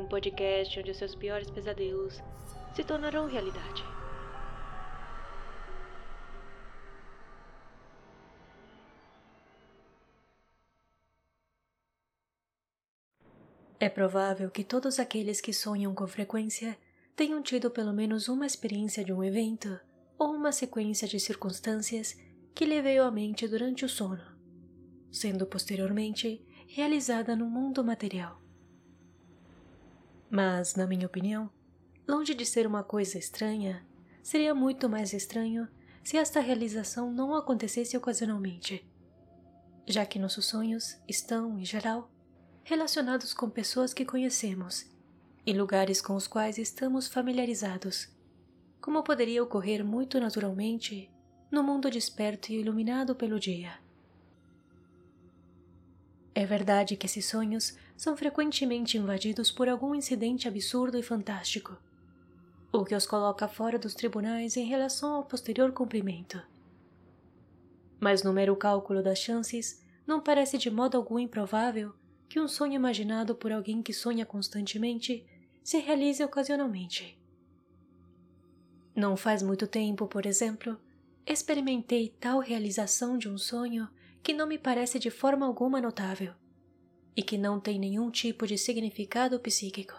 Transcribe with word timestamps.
um 0.00 0.06
podcast 0.06 0.78
onde 0.80 0.94
seus 0.94 1.14
piores 1.14 1.50
pesadelos 1.50 2.20
se 2.74 2.84
tornarão 2.84 3.26
realidade. 3.26 3.84
É 13.78 13.88
provável 13.88 14.48
que 14.48 14.62
todos 14.62 15.00
aqueles 15.00 15.40
que 15.40 15.52
sonham 15.52 15.92
com 15.92 16.06
frequência 16.06 16.78
tenham 17.16 17.42
tido 17.42 17.70
pelo 17.70 17.92
menos 17.92 18.28
uma 18.28 18.46
experiência 18.46 19.04
de 19.04 19.12
um 19.12 19.24
evento 19.24 19.78
ou 20.18 20.32
uma 20.34 20.52
sequência 20.52 21.08
de 21.08 21.18
circunstâncias 21.18 22.16
que 22.54 22.64
lhe 22.64 22.80
veio 22.80 23.02
à 23.02 23.10
mente 23.10 23.48
durante 23.48 23.84
o 23.84 23.88
sono, 23.88 24.22
sendo 25.10 25.46
posteriormente 25.46 26.46
realizada 26.68 27.34
no 27.34 27.46
mundo 27.46 27.82
material. 27.82 28.41
Mas, 30.34 30.76
na 30.76 30.86
minha 30.86 31.06
opinião, 31.06 31.50
longe 32.08 32.32
de 32.32 32.46
ser 32.46 32.66
uma 32.66 32.82
coisa 32.82 33.18
estranha, 33.18 33.86
seria 34.22 34.54
muito 34.54 34.88
mais 34.88 35.12
estranho 35.12 35.68
se 36.02 36.16
esta 36.16 36.40
realização 36.40 37.12
não 37.12 37.34
acontecesse 37.34 37.98
ocasionalmente, 37.98 38.82
já 39.86 40.06
que 40.06 40.18
nossos 40.18 40.46
sonhos 40.46 40.98
estão, 41.06 41.58
em 41.58 41.66
geral, 41.66 42.10
relacionados 42.64 43.34
com 43.34 43.50
pessoas 43.50 43.92
que 43.92 44.06
conhecemos 44.06 44.86
e 45.44 45.52
lugares 45.52 46.00
com 46.00 46.14
os 46.14 46.26
quais 46.26 46.56
estamos 46.56 47.08
familiarizados, 47.08 48.08
como 48.80 49.02
poderia 49.02 49.42
ocorrer 49.42 49.84
muito 49.84 50.18
naturalmente 50.18 51.10
no 51.50 51.62
mundo 51.62 51.90
desperto 51.90 52.50
e 52.50 52.58
iluminado 52.58 53.14
pelo 53.14 53.38
dia. 53.38 53.74
É 56.34 56.46
verdade 56.46 56.96
que 56.96 57.04
esses 57.04 57.26
sonhos 57.26 57.76
são 58.02 58.16
frequentemente 58.16 58.98
invadidos 58.98 59.52
por 59.52 59.68
algum 59.68 59.94
incidente 59.94 60.48
absurdo 60.48 60.98
e 60.98 61.04
fantástico, 61.04 61.78
o 62.72 62.84
que 62.84 62.96
os 62.96 63.06
coloca 63.06 63.46
fora 63.46 63.78
dos 63.78 63.94
tribunais 63.94 64.56
em 64.56 64.64
relação 64.64 65.14
ao 65.14 65.24
posterior 65.24 65.70
cumprimento. 65.70 66.42
Mas 68.00 68.24
no 68.24 68.32
mero 68.32 68.56
cálculo 68.56 69.04
das 69.04 69.20
chances, 69.20 69.80
não 70.04 70.20
parece 70.20 70.58
de 70.58 70.68
modo 70.68 70.96
algum 70.96 71.16
improvável 71.16 71.94
que 72.28 72.40
um 72.40 72.48
sonho 72.48 72.72
imaginado 72.72 73.36
por 73.36 73.52
alguém 73.52 73.80
que 73.80 73.92
sonha 73.92 74.26
constantemente 74.26 75.24
se 75.62 75.78
realize 75.78 76.24
ocasionalmente. 76.24 77.16
Não 78.96 79.16
faz 79.16 79.44
muito 79.44 79.68
tempo, 79.68 80.08
por 80.08 80.26
exemplo, 80.26 80.76
experimentei 81.24 82.12
tal 82.18 82.40
realização 82.40 83.16
de 83.16 83.28
um 83.28 83.38
sonho 83.38 83.88
que 84.24 84.32
não 84.32 84.48
me 84.48 84.58
parece 84.58 84.98
de 84.98 85.08
forma 85.08 85.46
alguma 85.46 85.80
notável 85.80 86.34
e 87.16 87.22
que 87.22 87.36
não 87.36 87.60
tem 87.60 87.78
nenhum 87.78 88.10
tipo 88.10 88.46
de 88.46 88.56
significado 88.56 89.38
psíquico. 89.40 89.94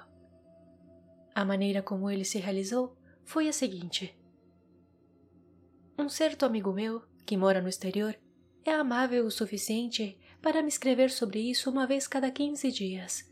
A 1.33 1.43
maneira 1.45 1.81
como 1.81 2.09
ele 2.09 2.25
se 2.25 2.39
realizou 2.39 2.95
foi 3.23 3.47
a 3.47 3.53
seguinte: 3.53 4.17
um 5.97 6.09
certo 6.09 6.45
amigo 6.45 6.73
meu, 6.73 7.03
que 7.25 7.37
mora 7.37 7.61
no 7.61 7.69
exterior, 7.69 8.19
é 8.65 8.71
amável 8.71 9.25
o 9.25 9.31
suficiente 9.31 10.17
para 10.41 10.61
me 10.61 10.67
escrever 10.67 11.11
sobre 11.11 11.39
isso 11.39 11.69
uma 11.69 11.85
vez 11.87 12.07
cada 12.07 12.29
15 12.31 12.71
dias. 12.71 13.31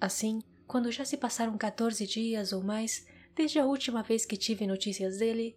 Assim, 0.00 0.40
quando 0.66 0.92
já 0.92 1.04
se 1.04 1.16
passaram 1.16 1.56
14 1.56 2.06
dias 2.06 2.52
ou 2.52 2.62
mais 2.62 3.06
desde 3.34 3.58
a 3.58 3.64
última 3.64 4.02
vez 4.02 4.26
que 4.26 4.36
tive 4.36 4.66
notícias 4.66 5.18
dele, 5.18 5.56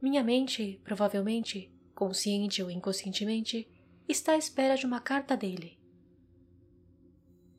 minha 0.00 0.22
mente, 0.22 0.80
provavelmente, 0.84 1.72
consciente 1.94 2.62
ou 2.62 2.70
inconscientemente, 2.70 3.68
está 4.06 4.32
à 4.32 4.36
espera 4.36 4.76
de 4.76 4.86
uma 4.86 5.00
carta 5.00 5.36
dele. 5.36 5.79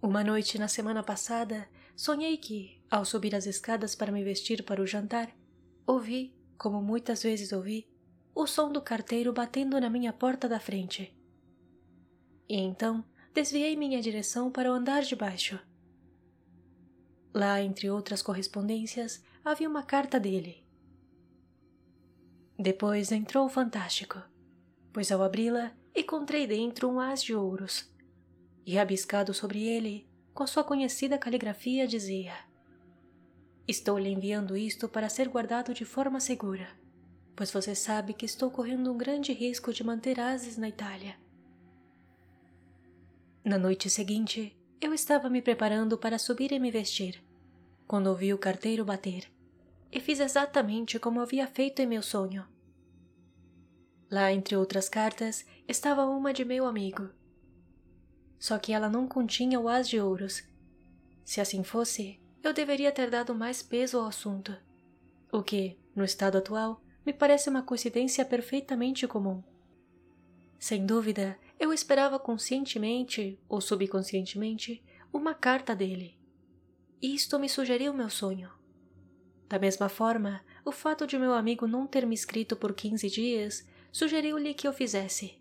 Uma 0.01 0.23
noite 0.23 0.57
na 0.57 0.67
semana 0.67 1.03
passada, 1.03 1.69
sonhei 1.95 2.35
que, 2.35 2.81
ao 2.89 3.05
subir 3.05 3.35
as 3.35 3.45
escadas 3.45 3.93
para 3.93 4.11
me 4.11 4.23
vestir 4.23 4.63
para 4.63 4.81
o 4.81 4.87
jantar, 4.87 5.29
ouvi, 5.85 6.35
como 6.57 6.81
muitas 6.81 7.21
vezes 7.21 7.51
ouvi, 7.51 7.87
o 8.33 8.47
som 8.47 8.71
do 8.71 8.81
carteiro 8.81 9.31
batendo 9.31 9.79
na 9.79 9.91
minha 9.91 10.11
porta 10.11 10.49
da 10.49 10.59
frente. 10.59 11.15
E 12.49 12.55
então 12.57 13.05
desviei 13.31 13.75
minha 13.75 14.01
direção 14.01 14.49
para 14.49 14.71
o 14.71 14.73
andar 14.73 15.03
de 15.03 15.15
baixo. 15.15 15.59
Lá, 17.31 17.61
entre 17.61 17.87
outras 17.87 18.23
correspondências, 18.23 19.23
havia 19.45 19.69
uma 19.69 19.83
carta 19.83 20.19
dele. 20.19 20.65
Depois 22.57 23.11
entrou 23.11 23.45
o 23.45 23.49
fantástico, 23.49 24.19
pois 24.91 25.11
ao 25.11 25.21
abri-la 25.21 25.71
encontrei 25.95 26.47
dentro 26.47 26.89
um 26.89 26.99
as 26.99 27.21
de 27.21 27.35
ouros, 27.35 27.90
e 28.65 28.75
rabiscado 28.75 29.33
sobre 29.33 29.67
ele, 29.67 30.07
com 30.33 30.43
a 30.43 30.47
sua 30.47 30.63
conhecida 30.63 31.17
caligrafia, 31.17 31.87
dizia: 31.87 32.33
Estou 33.67 33.97
lhe 33.97 34.09
enviando 34.09 34.57
isto 34.57 34.87
para 34.87 35.09
ser 35.09 35.27
guardado 35.27 35.73
de 35.73 35.85
forma 35.85 36.19
segura, 36.19 36.69
pois 37.35 37.51
você 37.51 37.73
sabe 37.75 38.13
que 38.13 38.25
estou 38.25 38.51
correndo 38.51 38.91
um 38.91 38.97
grande 38.97 39.33
risco 39.33 39.73
de 39.73 39.83
manter 39.83 40.19
ases 40.19 40.57
na 40.57 40.69
Itália. 40.69 41.15
Na 43.43 43.57
noite 43.57 43.89
seguinte, 43.89 44.55
eu 44.79 44.93
estava 44.93 45.29
me 45.29 45.41
preparando 45.41 45.97
para 45.97 46.19
subir 46.19 46.51
e 46.51 46.59
me 46.59 46.71
vestir, 46.71 47.23
quando 47.87 48.07
ouvi 48.07 48.33
o 48.33 48.37
carteiro 48.37 48.85
bater 48.85 49.31
e 49.91 49.99
fiz 49.99 50.19
exatamente 50.19 50.97
como 50.97 51.19
havia 51.19 51.45
feito 51.45 51.81
em 51.81 51.85
meu 51.85 52.01
sonho. 52.01 52.45
Lá, 54.09 54.31
entre 54.31 54.55
outras 54.55 54.87
cartas, 54.87 55.45
estava 55.67 56.05
uma 56.05 56.33
de 56.33 56.45
meu 56.45 56.65
amigo. 56.65 57.09
Só 58.41 58.57
que 58.57 58.73
ela 58.73 58.89
não 58.89 59.07
continha 59.07 59.59
o 59.59 59.69
as 59.69 59.87
de 59.87 59.99
ouros. 59.99 60.43
Se 61.23 61.39
assim 61.39 61.63
fosse, 61.63 62.19
eu 62.41 62.51
deveria 62.51 62.91
ter 62.91 63.07
dado 63.07 63.35
mais 63.35 63.61
peso 63.61 63.99
ao 63.99 64.07
assunto, 64.07 64.57
o 65.31 65.43
que, 65.43 65.77
no 65.95 66.03
estado 66.03 66.39
atual, 66.39 66.81
me 67.05 67.13
parece 67.13 67.51
uma 67.51 67.61
coincidência 67.61 68.25
perfeitamente 68.25 69.07
comum. 69.07 69.43
Sem 70.57 70.87
dúvida, 70.87 71.37
eu 71.59 71.71
esperava 71.71 72.17
conscientemente 72.17 73.39
ou 73.47 73.61
subconscientemente 73.61 74.83
uma 75.13 75.35
carta 75.35 75.75
dele. 75.75 76.19
Isto 76.99 77.37
me 77.37 77.47
sugeriu 77.47 77.93
meu 77.93 78.09
sonho. 78.09 78.49
Da 79.47 79.59
mesma 79.59 79.87
forma, 79.87 80.43
o 80.65 80.71
fato 80.71 81.05
de 81.05 81.15
meu 81.15 81.33
amigo 81.33 81.67
não 81.67 81.85
ter 81.85 82.07
me 82.07 82.15
escrito 82.15 82.55
por 82.55 82.73
15 82.73 83.07
dias 83.07 83.67
sugeriu-lhe 83.91 84.55
que 84.55 84.67
eu 84.67 84.73
fizesse. 84.73 85.39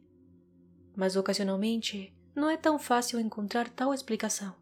Mas 0.94 1.16
ocasionalmente 1.16 2.15
não 2.34 2.48
é 2.48 2.56
tão 2.56 2.78
fácil 2.78 3.18
encontrar 3.20 3.68
tal 3.68 3.92
explicação. 3.92 4.54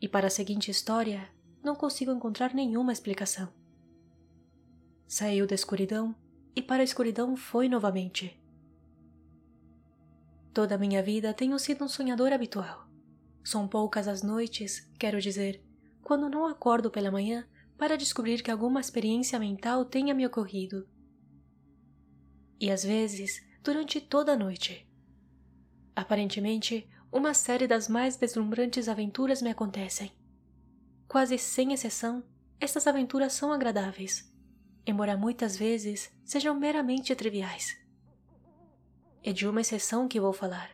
E 0.00 0.08
para 0.08 0.26
a 0.26 0.30
seguinte 0.30 0.70
história, 0.70 1.28
não 1.62 1.74
consigo 1.74 2.12
encontrar 2.12 2.52
nenhuma 2.54 2.92
explicação. 2.92 3.52
Saiu 5.06 5.46
da 5.46 5.54
escuridão 5.54 6.14
e 6.54 6.62
para 6.62 6.82
a 6.82 6.84
escuridão 6.84 7.36
foi 7.36 7.68
novamente. 7.68 8.40
Toda 10.52 10.74
a 10.74 10.78
minha 10.78 11.02
vida 11.02 11.34
tenho 11.34 11.58
sido 11.58 11.84
um 11.84 11.88
sonhador 11.88 12.32
habitual. 12.32 12.88
São 13.42 13.66
poucas 13.66 14.06
as 14.06 14.22
noites, 14.22 14.90
quero 14.98 15.20
dizer, 15.20 15.62
quando 16.02 16.28
não 16.28 16.46
acordo 16.46 16.90
pela 16.90 17.10
manhã 17.10 17.46
para 17.76 17.96
descobrir 17.96 18.42
que 18.42 18.50
alguma 18.50 18.80
experiência 18.80 19.38
mental 19.38 19.84
tenha 19.84 20.14
me 20.14 20.26
ocorrido. 20.26 20.88
E 22.60 22.70
às 22.70 22.84
vezes, 22.84 23.44
durante 23.62 24.00
toda 24.00 24.32
a 24.32 24.36
noite. 24.36 24.88
Aparentemente, 25.94 26.88
uma 27.12 27.34
série 27.34 27.66
das 27.66 27.88
mais 27.88 28.16
deslumbrantes 28.16 28.88
aventuras 28.88 29.40
me 29.40 29.50
acontecem. 29.50 30.12
Quase 31.06 31.38
sem 31.38 31.72
exceção, 31.72 32.24
estas 32.60 32.86
aventuras 32.86 33.32
são 33.32 33.52
agradáveis, 33.52 34.32
embora 34.86 35.16
muitas 35.16 35.56
vezes 35.56 36.10
sejam 36.24 36.58
meramente 36.58 37.14
triviais. 37.14 37.76
É 39.22 39.32
de 39.32 39.46
uma 39.46 39.60
exceção 39.60 40.08
que 40.08 40.20
vou 40.20 40.32
falar. 40.32 40.70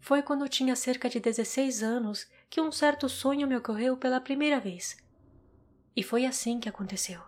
Foi 0.00 0.22
quando 0.22 0.48
tinha 0.48 0.76
cerca 0.76 1.08
de 1.08 1.18
16 1.18 1.82
anos 1.82 2.28
que 2.48 2.60
um 2.60 2.70
certo 2.70 3.08
sonho 3.08 3.48
me 3.48 3.56
ocorreu 3.56 3.96
pela 3.96 4.20
primeira 4.20 4.60
vez 4.60 4.96
e 5.96 6.02
foi 6.02 6.26
assim 6.26 6.60
que 6.60 6.68
aconteceu. 6.68 7.20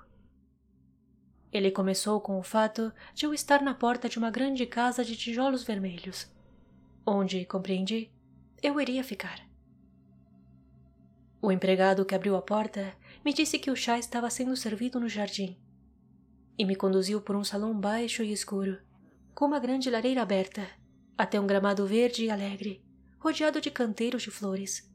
Ele 1.52 1.70
começou 1.70 2.20
com 2.20 2.38
o 2.38 2.42
fato 2.42 2.92
de 3.14 3.24
eu 3.26 3.32
estar 3.32 3.62
na 3.62 3.74
porta 3.74 4.08
de 4.08 4.18
uma 4.18 4.30
grande 4.30 4.66
casa 4.66 5.04
de 5.04 5.16
tijolos 5.16 5.64
vermelhos, 5.64 6.30
onde, 7.06 7.44
compreendi, 7.46 8.12
eu 8.62 8.80
iria 8.80 9.02
ficar. 9.02 9.40
O 11.40 11.50
empregado 11.50 12.04
que 12.04 12.14
abriu 12.14 12.36
a 12.36 12.42
porta 12.42 12.94
me 13.24 13.32
disse 13.32 13.58
que 13.58 13.70
o 13.70 13.76
chá 13.76 13.98
estava 13.98 14.28
sendo 14.28 14.56
servido 14.56 14.98
no 14.98 15.08
jardim 15.08 15.56
e 16.58 16.64
me 16.64 16.74
conduziu 16.74 17.20
por 17.20 17.36
um 17.36 17.44
salão 17.44 17.78
baixo 17.78 18.22
e 18.22 18.32
escuro, 18.32 18.78
com 19.32 19.44
uma 19.44 19.60
grande 19.60 19.88
lareira 19.88 20.20
aberta, 20.20 20.68
até 21.16 21.40
um 21.40 21.46
gramado 21.46 21.86
verde 21.86 22.24
e 22.24 22.30
alegre, 22.30 22.84
rodeado 23.20 23.60
de 23.60 23.70
canteiros 23.70 24.22
de 24.22 24.30
flores. 24.30 24.92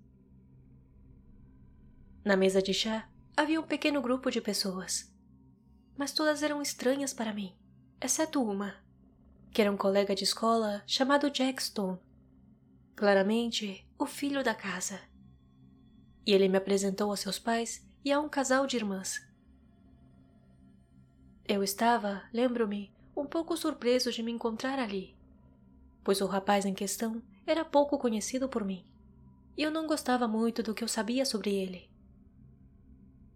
Na 2.23 2.35
mesa 2.35 2.61
de 2.61 2.73
chá 2.73 3.09
havia 3.35 3.59
um 3.61 3.63
pequeno 3.63 4.01
grupo 4.01 4.29
de 4.29 4.41
pessoas. 4.41 5.12
Mas 5.97 6.11
todas 6.11 6.41
eram 6.43 6.61
estranhas 6.61 7.13
para 7.13 7.33
mim, 7.33 7.55
exceto 8.01 8.41
uma, 8.43 8.75
que 9.51 9.61
era 9.61 9.71
um 9.71 9.77
colega 9.77 10.15
de 10.15 10.23
escola 10.23 10.83
chamado 10.87 11.29
Jack 11.29 11.61
Stone. 11.61 11.99
Claramente, 12.95 13.87
o 13.97 14.05
filho 14.05 14.43
da 14.43 14.55
casa. 14.55 14.99
e 16.25 16.31
ele 16.33 16.47
me 16.47 16.57
apresentou 16.57 17.11
a 17.11 17.17
seus 17.17 17.37
pais 17.37 17.85
e 18.03 18.11
a 18.11 18.19
um 18.19 18.29
casal 18.29 18.65
de 18.65 18.77
irmãs. 18.77 19.21
Eu 21.45 21.63
estava, 21.63 22.23
lembro-me, 22.33 22.91
um 23.15 23.25
pouco 23.25 23.55
surpreso 23.57 24.11
de 24.11 24.23
me 24.23 24.31
encontrar 24.31 24.79
ali, 24.79 25.15
pois 26.03 26.21
o 26.21 26.25
rapaz 26.25 26.65
em 26.65 26.73
questão 26.73 27.21
era 27.45 27.65
pouco 27.65 27.97
conhecido 27.97 28.47
por 28.47 28.63
mim, 28.63 28.85
e 29.57 29.63
eu 29.63 29.69
não 29.69 29.85
gostava 29.85 30.27
muito 30.27 30.63
do 30.63 30.73
que 30.73 30.83
eu 30.83 30.87
sabia 30.87 31.25
sobre 31.25 31.53
ele. 31.53 31.89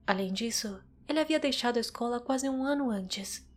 Além 0.05 0.31
disso, 0.31 0.81
ele 1.07 1.19
havia 1.19 1.39
deixado 1.39 1.77
a 1.77 1.79
escola 1.79 2.19
quase 2.19 2.49
um 2.49 2.63
ano 2.63 2.89
antes. 2.89 3.47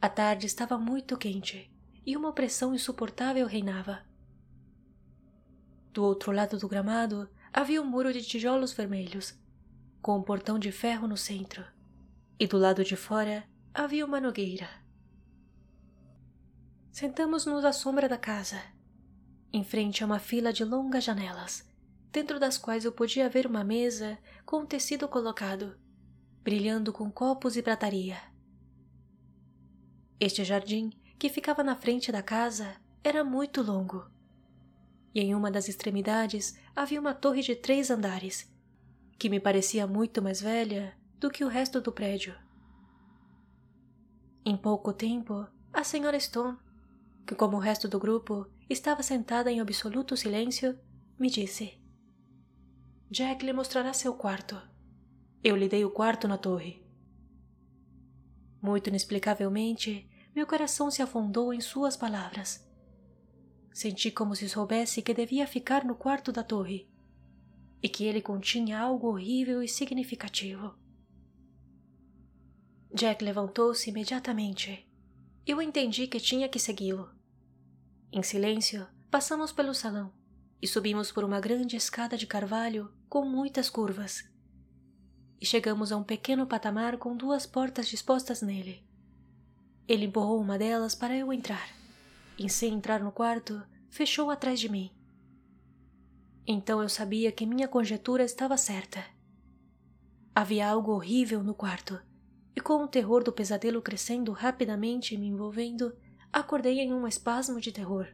A 0.00 0.08
tarde 0.08 0.46
estava 0.46 0.76
muito 0.76 1.16
quente 1.16 1.72
e 2.04 2.16
uma 2.16 2.32
pressão 2.32 2.74
insuportável 2.74 3.46
reinava. 3.46 4.04
Do 5.92 6.04
outro 6.04 6.32
lado 6.32 6.58
do 6.58 6.68
gramado 6.68 7.28
havia 7.52 7.80
um 7.80 7.86
muro 7.86 8.12
de 8.12 8.22
tijolos 8.22 8.72
vermelhos, 8.72 9.38
com 10.00 10.18
um 10.18 10.22
portão 10.22 10.58
de 10.58 10.72
ferro 10.72 11.06
no 11.06 11.16
centro, 11.16 11.64
e 12.38 12.46
do 12.46 12.58
lado 12.58 12.82
de 12.82 12.96
fora 12.96 13.44
havia 13.72 14.04
uma 14.04 14.20
nogueira. 14.20 14.68
Sentamos-nos 16.90 17.64
à 17.64 17.72
sombra 17.72 18.08
da 18.08 18.18
casa, 18.18 18.60
em 19.52 19.62
frente 19.62 20.02
a 20.02 20.06
uma 20.06 20.18
fila 20.18 20.52
de 20.52 20.64
longas 20.64 21.04
janelas, 21.04 21.71
dentro 22.12 22.38
das 22.38 22.56
quais 22.56 22.84
eu 22.84 22.92
podia 22.92 23.28
ver 23.28 23.46
uma 23.46 23.64
mesa 23.64 24.18
com 24.46 24.58
um 24.58 24.66
tecido 24.66 25.08
colocado, 25.08 25.76
brilhando 26.42 26.92
com 26.92 27.10
copos 27.10 27.56
e 27.56 27.62
prataria. 27.62 28.18
Este 30.20 30.44
jardim, 30.44 30.90
que 31.18 31.28
ficava 31.28 31.64
na 31.64 31.74
frente 31.74 32.12
da 32.12 32.22
casa, 32.22 32.76
era 33.02 33.24
muito 33.24 33.62
longo 33.62 34.12
e 35.14 35.20
em 35.20 35.34
uma 35.34 35.50
das 35.50 35.68
extremidades 35.68 36.58
havia 36.74 37.00
uma 37.00 37.14
torre 37.14 37.42
de 37.42 37.54
três 37.54 37.90
andares, 37.90 38.50
que 39.18 39.28
me 39.28 39.38
parecia 39.38 39.86
muito 39.86 40.22
mais 40.22 40.40
velha 40.40 40.96
do 41.18 41.30
que 41.30 41.44
o 41.44 41.48
resto 41.48 41.80
do 41.80 41.92
prédio. 41.92 42.34
Em 44.44 44.56
pouco 44.56 44.92
tempo, 44.92 45.46
a 45.72 45.84
senhora 45.84 46.18
Stone, 46.18 46.58
que 47.26 47.34
como 47.34 47.56
o 47.56 47.60
resto 47.60 47.86
do 47.86 47.98
grupo 47.98 48.46
estava 48.68 49.02
sentada 49.02 49.50
em 49.52 49.60
absoluto 49.60 50.16
silêncio, 50.16 50.78
me 51.18 51.30
disse: 51.30 51.80
Jack 53.12 53.44
lhe 53.44 53.52
mostrará 53.52 53.92
seu 53.92 54.14
quarto. 54.14 54.58
Eu 55.44 55.54
lhe 55.54 55.68
dei 55.68 55.84
o 55.84 55.90
quarto 55.90 56.26
na 56.26 56.38
torre. 56.38 56.82
Muito 58.58 58.88
inexplicavelmente, 58.88 60.08
meu 60.34 60.46
coração 60.46 60.90
se 60.90 61.02
afundou 61.02 61.52
em 61.52 61.60
suas 61.60 61.94
palavras. 61.94 62.66
Senti 63.70 64.10
como 64.10 64.34
se 64.34 64.48
soubesse 64.48 65.02
que 65.02 65.12
devia 65.12 65.46
ficar 65.46 65.84
no 65.84 65.94
quarto 65.94 66.32
da 66.32 66.42
torre 66.42 66.90
e 67.82 67.88
que 67.90 68.04
ele 68.04 68.22
continha 68.22 68.80
algo 68.80 69.08
horrível 69.08 69.62
e 69.62 69.68
significativo. 69.68 70.74
Jack 72.94 73.22
levantou-se 73.22 73.90
imediatamente. 73.90 74.88
Eu 75.46 75.60
entendi 75.60 76.06
que 76.06 76.18
tinha 76.18 76.48
que 76.48 76.58
segui-lo. 76.58 77.14
Em 78.10 78.22
silêncio, 78.22 78.88
passamos 79.10 79.52
pelo 79.52 79.74
salão 79.74 80.10
e 80.62 80.66
subimos 80.66 81.12
por 81.12 81.24
uma 81.24 81.40
grande 81.40 81.76
escada 81.76 82.16
de 82.16 82.26
carvalho 82.26 82.90
com 83.12 83.26
muitas 83.26 83.68
curvas. 83.68 84.24
E 85.38 85.44
chegamos 85.44 85.92
a 85.92 85.98
um 85.98 86.02
pequeno 86.02 86.46
patamar 86.46 86.96
com 86.96 87.14
duas 87.14 87.44
portas 87.44 87.86
dispostas 87.86 88.40
nele. 88.40 88.82
Ele 89.86 90.06
empurrou 90.06 90.40
uma 90.40 90.56
delas 90.56 90.94
para 90.94 91.14
eu 91.14 91.30
entrar 91.30 91.68
e 92.38 92.48
sem 92.48 92.72
entrar 92.72 93.04
no 93.04 93.12
quarto, 93.12 93.62
fechou 93.90 94.30
atrás 94.30 94.58
de 94.58 94.66
mim. 94.70 94.90
Então 96.46 96.80
eu 96.80 96.88
sabia 96.88 97.30
que 97.30 97.44
minha 97.44 97.68
conjetura 97.68 98.24
estava 98.24 98.56
certa. 98.56 99.04
Havia 100.34 100.66
algo 100.66 100.92
horrível 100.92 101.44
no 101.44 101.52
quarto, 101.52 102.00
e 102.56 102.62
com 102.62 102.82
o 102.82 102.88
terror 102.88 103.22
do 103.22 103.30
pesadelo 103.30 103.82
crescendo 103.82 104.32
rapidamente 104.32 105.14
e 105.14 105.18
me 105.18 105.26
envolvendo, 105.26 105.94
acordei 106.32 106.80
em 106.80 106.94
um 106.94 107.06
espasmo 107.06 107.60
de 107.60 107.72
terror. 107.72 108.08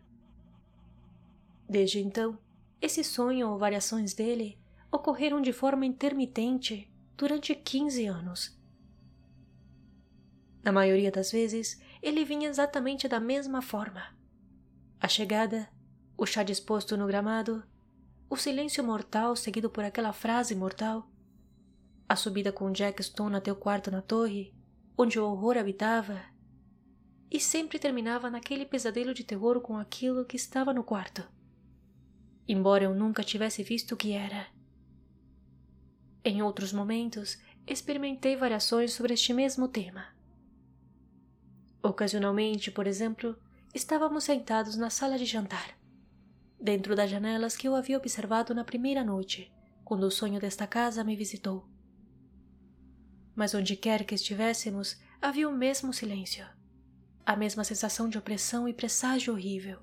Desde 1.69 2.01
então, 2.01 2.37
esse 2.81 3.05
sonho 3.05 3.49
ou 3.49 3.59
variações 3.59 4.13
dele 4.13 4.58
ocorreram 4.91 5.41
de 5.41 5.53
forma 5.53 5.85
intermitente 5.85 6.93
durante 7.17 7.55
15 7.55 8.07
anos. 8.07 8.59
Na 10.63 10.73
maioria 10.73 11.11
das 11.11 11.31
vezes, 11.31 11.81
ele 12.03 12.25
vinha 12.25 12.49
exatamente 12.49 13.09
da 13.09 13.21
mesma 13.21 13.63
forma. 13.63 14.17
A 15.01 15.09
chegada, 15.09 15.69
o 16.17 16.27
chá 16.27 16.43
disposto 16.43 16.97
no 16.97 17.07
gramado, 17.07 17.63
o 18.29 18.37
silêncio 18.37 18.85
mortal 18.85 19.35
seguido 19.37 19.71
por 19.71 19.85
aquela 19.85 20.13
frase 20.13 20.55
mortal, 20.55 21.11
a 22.09 22.17
subida 22.17 22.51
com 22.51 22.73
Jack 22.73 23.03
Stone 23.03 23.37
até 23.37 23.53
o 23.53 23.57
quarto 23.57 23.91
na 23.91 24.03
torre, 24.03 24.55
onde 24.97 25.19
o 25.19 25.25
horror 25.25 25.57
habitava, 25.57 26.21
e 27.31 27.39
sempre 27.39 27.79
terminava 27.79 28.31
naquele 28.31 28.65
pesadelo 28.65 29.13
de 29.13 29.23
terror 29.23 29.61
com 29.61 29.77
aquilo 29.77 30.25
que 30.25 30.37
estava 30.37 30.73
no 30.73 30.83
quarto. 30.83 31.23
Embora 32.47 32.85
eu 32.85 32.95
nunca 32.95 33.23
tivesse 33.23 33.63
visto 33.63 33.93
o 33.93 33.97
que 33.97 34.13
era. 34.13 34.47
Em 36.31 36.43
outros 36.43 36.75
momentos, 36.75 37.39
experimentei 37.67 38.37
variações 38.37 38.93
sobre 38.93 39.15
este 39.15 39.33
mesmo 39.33 39.67
tema. 39.67 40.09
Ocasionalmente, 41.83 42.71
por 42.71 42.87
exemplo, 42.87 43.35
estávamos 43.75 44.25
sentados 44.25 44.77
na 44.77 44.91
sala 44.91 45.17
de 45.17 45.25
jantar, 45.25 45.75
dentro 46.61 46.95
das 46.95 47.09
janelas 47.09 47.57
que 47.57 47.67
eu 47.67 47.75
havia 47.75 47.97
observado 47.97 48.55
na 48.55 48.63
primeira 48.63 49.03
noite, 49.03 49.51
quando 49.83 50.05
o 50.05 50.11
sonho 50.11 50.39
desta 50.39 50.67
casa 50.67 51.03
me 51.03 51.17
visitou. 51.17 51.67
Mas 53.35 53.55
onde 53.55 53.75
quer 53.75 54.05
que 54.05 54.15
estivéssemos, 54.15 55.01
havia 55.23 55.49
o 55.49 55.57
mesmo 55.57 55.95
silêncio, 55.95 56.47
a 57.25 57.37
mesma 57.37 57.65
sensação 57.65 58.07
de 58.07 58.19
opressão 58.19 58.69
e 58.69 58.75
presságio 58.75 59.33
horrível. 59.33 59.81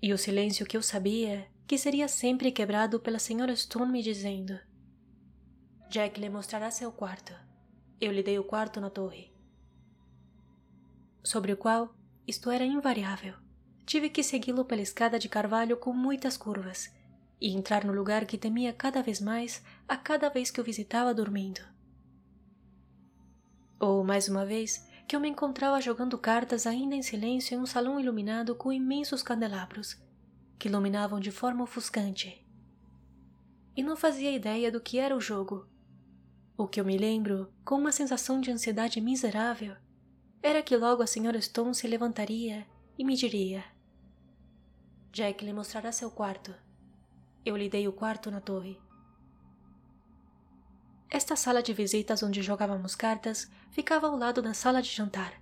E 0.00 0.12
o 0.12 0.18
silêncio 0.18 0.64
que 0.64 0.76
eu 0.76 0.82
sabia 0.82 1.48
que 1.66 1.76
seria 1.76 2.06
sempre 2.06 2.52
quebrado 2.52 3.00
pela 3.00 3.18
senhora 3.18 3.56
Stone 3.56 3.90
me 3.90 4.04
dizendo: 4.04 4.69
Jack 5.90 6.20
lhe 6.20 6.30
mostrará 6.30 6.70
seu 6.70 6.92
quarto. 6.92 7.34
Eu 8.00 8.12
lhe 8.12 8.22
dei 8.22 8.38
o 8.38 8.44
quarto 8.44 8.80
na 8.80 8.88
torre 8.88 9.30
sobre 11.22 11.52
o 11.52 11.56
qual 11.56 11.94
isto 12.26 12.50
era 12.50 12.64
invariável. 12.64 13.34
Tive 13.84 14.08
que 14.08 14.22
segui-lo 14.22 14.64
pela 14.64 14.80
escada 14.80 15.18
de 15.18 15.28
carvalho 15.28 15.76
com 15.76 15.92
muitas 15.92 16.36
curvas 16.36 16.94
e 17.40 17.54
entrar 17.54 17.84
no 17.84 17.92
lugar 17.92 18.24
que 18.24 18.38
temia 18.38 18.72
cada 18.72 19.02
vez 19.02 19.20
mais 19.20 19.62
a 19.88 19.96
cada 19.96 20.28
vez 20.28 20.50
que 20.50 20.60
o 20.60 20.64
visitava 20.64 21.12
dormindo. 21.12 21.60
Ou, 23.78 24.04
mais 24.04 24.28
uma 24.28 24.46
vez, 24.46 24.86
que 25.08 25.16
eu 25.16 25.20
me 25.20 25.28
encontrava 25.28 25.80
jogando 25.80 26.16
cartas 26.18 26.66
ainda 26.66 26.94
em 26.94 27.02
silêncio 27.02 27.56
em 27.56 27.60
um 27.60 27.66
salão 27.66 27.98
iluminado 27.98 28.54
com 28.54 28.72
imensos 28.72 29.22
candelabros, 29.22 30.00
que 30.58 30.68
iluminavam 30.68 31.18
de 31.18 31.30
forma 31.30 31.64
ofuscante. 31.64 32.46
E 33.74 33.82
não 33.82 33.96
fazia 33.96 34.30
ideia 34.30 34.70
do 34.70 34.80
que 34.80 34.98
era 34.98 35.16
o 35.16 35.20
jogo. 35.20 35.69
O 36.60 36.68
que 36.68 36.78
eu 36.78 36.84
me 36.84 36.98
lembro, 36.98 37.50
com 37.64 37.76
uma 37.76 37.90
sensação 37.90 38.38
de 38.38 38.50
ansiedade 38.50 39.00
miserável, 39.00 39.74
era 40.42 40.62
que 40.62 40.76
logo 40.76 41.02
a 41.02 41.06
senhora 41.06 41.40
Stone 41.40 41.74
se 41.74 41.88
levantaria 41.88 42.66
e 42.98 43.02
me 43.02 43.16
diria: 43.16 43.64
Jack 45.10 45.42
lhe 45.42 45.54
mostrará 45.54 45.90
seu 45.90 46.10
quarto. 46.10 46.54
Eu 47.46 47.56
lhe 47.56 47.70
dei 47.70 47.88
o 47.88 47.92
quarto 47.94 48.30
na 48.30 48.42
torre. 48.42 48.78
Esta 51.08 51.34
sala 51.34 51.62
de 51.62 51.72
visitas 51.72 52.22
onde 52.22 52.42
jogávamos 52.42 52.94
cartas 52.94 53.50
ficava 53.70 54.08
ao 54.08 54.16
lado 54.18 54.42
da 54.42 54.52
sala 54.52 54.82
de 54.82 54.90
jantar. 54.90 55.32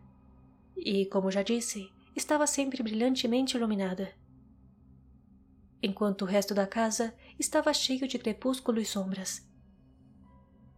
E, 0.76 1.04
como 1.06 1.32
já 1.32 1.42
disse, 1.42 1.92
estava 2.14 2.46
sempre 2.46 2.80
brilhantemente 2.80 3.56
iluminada. 3.56 4.14
Enquanto 5.82 6.22
o 6.22 6.26
resto 6.26 6.54
da 6.54 6.64
casa 6.64 7.12
estava 7.36 7.74
cheio 7.74 8.06
de 8.06 8.20
crepúsculo 8.20 8.80
e 8.80 8.84
sombras. 8.84 9.47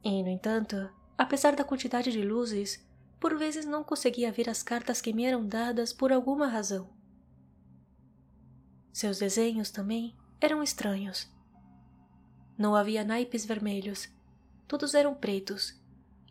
E, 0.03 0.23
no 0.23 0.29
entanto, 0.29 0.91
apesar 1.17 1.55
da 1.55 1.65
quantidade 1.65 2.11
de 2.11 2.23
luzes, 2.23 2.85
por 3.19 3.37
vezes 3.37 3.67
não 3.67 3.85
conseguia 3.85 4.33
ver 4.33 4.49
as 4.49 4.63
cartas 4.63 5.01
que 5.01 5.13
me 5.13 5.25
eram 5.25 5.47
dadas 5.47 5.93
por 5.93 6.11
alguma 6.11 6.47
razão. 6.47 6.89
Seus 8.93 9.19
desenhos 9.19 9.71
também 9.71 10.17
eram 10.41 10.63
estranhos. 10.63 11.31
Não 12.57 12.75
havia 12.75 13.05
naipes 13.05 13.45
vermelhos, 13.45 14.09
todos 14.67 14.95
eram 14.95 15.15
pretos, 15.15 15.79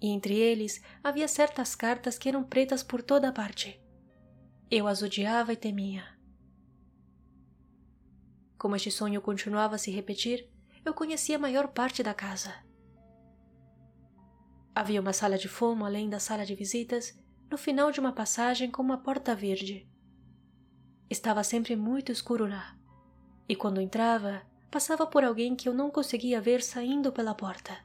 e 0.02 0.08
entre 0.08 0.36
eles 0.36 0.82
havia 1.04 1.28
certas 1.28 1.76
cartas 1.76 2.18
que 2.18 2.30
eram 2.30 2.44
pretas 2.44 2.82
por 2.82 3.04
toda 3.04 3.32
parte. 3.32 3.80
Eu 4.70 4.88
as 4.88 5.02
odiava 5.02 5.54
e 5.54 5.56
temia. 5.56 6.04
Como 8.58 8.76
este 8.76 8.92
sonho 8.92 9.22
continuava 9.22 9.76
a 9.76 9.78
se 9.80 9.90
repetir, 9.92 10.50
eu 10.84 10.94
conhecia 10.94 11.38
a 11.38 11.40
maior 11.40 11.70
parte 11.70 12.04
da 12.04 12.14
casa. 12.14 12.69
Havia 14.76 15.02
uma 15.02 15.14
sala 15.14 15.38
de 15.38 15.48
fumo 15.48 15.86
além 15.86 16.10
da 16.10 16.20
sala 16.20 16.46
de 16.46 16.56
visitas, 16.56 17.18
no 17.50 17.58
final 17.58 17.92
de 17.92 18.00
uma 18.00 18.12
passagem 18.12 18.70
com 18.70 18.82
uma 18.82 18.98
porta 18.98 19.36
verde. 19.36 19.88
Estava 21.10 21.44
sempre 21.44 21.76
muito 21.76 22.12
escuro 22.12 22.48
lá, 22.48 22.78
e 23.48 23.56
quando 23.56 23.82
entrava, 23.82 24.44
passava 24.70 25.08
por 25.08 25.24
alguém 25.24 25.56
que 25.56 25.68
eu 25.68 25.74
não 25.74 25.90
conseguia 25.90 26.40
ver 26.40 26.62
saindo 26.62 27.12
pela 27.12 27.34
porta. 27.34 27.78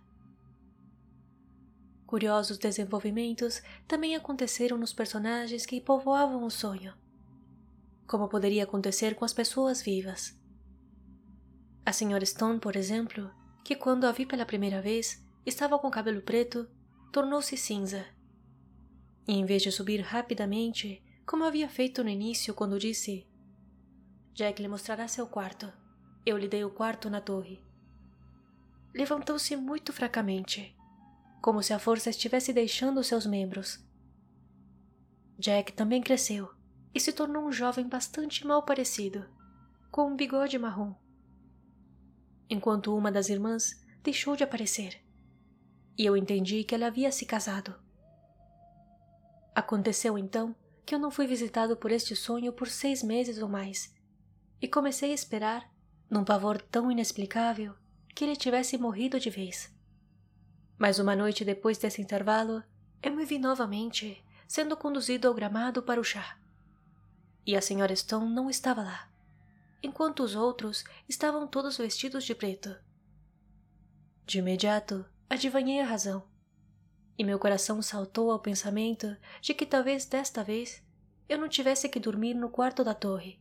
Curiosos 2.06 2.58
desenvolvimentos 2.58 3.62
também 3.88 4.14
aconteceram 4.14 4.76
nos 4.76 4.92
personagens 4.92 5.64
que 5.64 5.80
povoavam 5.80 6.44
o 6.44 6.50
sonho, 6.50 6.92
como 8.06 8.28
poderia 8.28 8.64
acontecer 8.64 9.14
com 9.14 9.24
as 9.24 9.32
pessoas 9.32 9.80
vivas. 9.80 10.38
A 11.86 11.90
Sra. 11.90 12.24
Stone, 12.24 12.60
por 12.60 12.76
exemplo, 12.76 13.30
que 13.64 13.74
quando 13.74 14.04
a 14.04 14.12
vi 14.12 14.26
pela 14.26 14.44
primeira 14.44 14.82
vez 14.82 15.23
estava 15.44 15.78
com 15.78 15.90
cabelo 15.90 16.22
preto, 16.22 16.68
tornou-se 17.12 17.56
cinza. 17.56 18.06
E 19.26 19.32
em 19.32 19.44
vez 19.44 19.62
de 19.62 19.72
subir 19.72 20.00
rapidamente, 20.00 21.02
como 21.26 21.44
havia 21.44 21.68
feito 21.68 22.02
no 22.02 22.10
início 22.10 22.54
quando 22.54 22.78
disse: 22.78 23.26
Jack 24.34 24.60
lhe 24.60 24.68
mostrará 24.68 25.06
seu 25.08 25.26
quarto. 25.26 25.72
Eu 26.26 26.36
lhe 26.36 26.48
dei 26.48 26.64
o 26.64 26.70
quarto 26.70 27.10
na 27.10 27.20
torre. 27.20 27.62
Levantou-se 28.94 29.54
muito 29.56 29.92
fracamente, 29.92 30.74
como 31.42 31.62
se 31.62 31.72
a 31.72 31.78
força 31.78 32.10
estivesse 32.10 32.52
deixando 32.52 33.04
seus 33.04 33.26
membros. 33.26 33.84
Jack 35.38 35.72
também 35.72 36.00
cresceu 36.00 36.50
e 36.94 37.00
se 37.00 37.12
tornou 37.12 37.44
um 37.44 37.52
jovem 37.52 37.88
bastante 37.88 38.46
mal 38.46 38.62
parecido, 38.62 39.28
com 39.90 40.08
um 40.08 40.16
bigode 40.16 40.58
marrom. 40.58 40.94
Enquanto 42.48 42.96
uma 42.96 43.10
das 43.10 43.28
irmãs 43.28 43.84
deixou 44.02 44.36
de 44.36 44.44
aparecer, 44.44 45.03
e 45.96 46.04
eu 46.04 46.16
entendi 46.16 46.64
que 46.64 46.74
ela 46.74 46.86
havia 46.86 47.10
se 47.12 47.24
casado. 47.24 47.74
Aconteceu 49.54 50.18
então 50.18 50.54
que 50.84 50.94
eu 50.94 50.98
não 50.98 51.10
fui 51.10 51.26
visitado 51.26 51.76
por 51.76 51.90
este 51.90 52.14
sonho 52.14 52.52
por 52.52 52.68
seis 52.68 53.02
meses 53.02 53.38
ou 53.38 53.48
mais, 53.48 53.94
e 54.60 54.68
comecei 54.68 55.12
a 55.12 55.14
esperar, 55.14 55.70
num 56.10 56.24
pavor 56.24 56.60
tão 56.60 56.90
inexplicável, 56.90 57.74
que 58.14 58.24
ele 58.24 58.36
tivesse 58.36 58.76
morrido 58.76 59.18
de 59.18 59.30
vez. 59.30 59.74
Mas 60.76 60.98
uma 60.98 61.16
noite 61.16 61.44
depois 61.44 61.78
desse 61.78 62.02
intervalo, 62.02 62.62
eu 63.02 63.14
me 63.14 63.24
vi 63.24 63.38
novamente 63.38 64.22
sendo 64.46 64.76
conduzido 64.76 65.26
ao 65.26 65.34
gramado 65.34 65.82
para 65.82 66.00
o 66.00 66.04
chá. 66.04 66.38
E 67.46 67.56
a 67.56 67.60
senhora 67.60 67.94
Stone 67.94 68.32
não 68.32 68.48
estava 68.50 68.82
lá, 68.82 69.08
enquanto 69.82 70.22
os 70.22 70.34
outros 70.34 70.84
estavam 71.08 71.46
todos 71.46 71.76
vestidos 71.76 72.24
de 72.24 72.34
preto. 72.34 72.76
De 74.26 74.38
imediato, 74.38 75.04
adivinhei 75.28 75.80
a 75.80 75.84
razão 75.84 76.22
e 77.18 77.24
meu 77.24 77.38
coração 77.38 77.80
saltou 77.80 78.30
ao 78.30 78.40
pensamento 78.40 79.16
de 79.40 79.54
que 79.54 79.64
talvez 79.64 80.04
desta 80.04 80.42
vez 80.42 80.82
eu 81.28 81.38
não 81.38 81.48
tivesse 81.48 81.88
que 81.88 82.00
dormir 82.00 82.34
no 82.34 82.50
quarto 82.50 82.82
da 82.84 82.94
torre. 82.94 83.40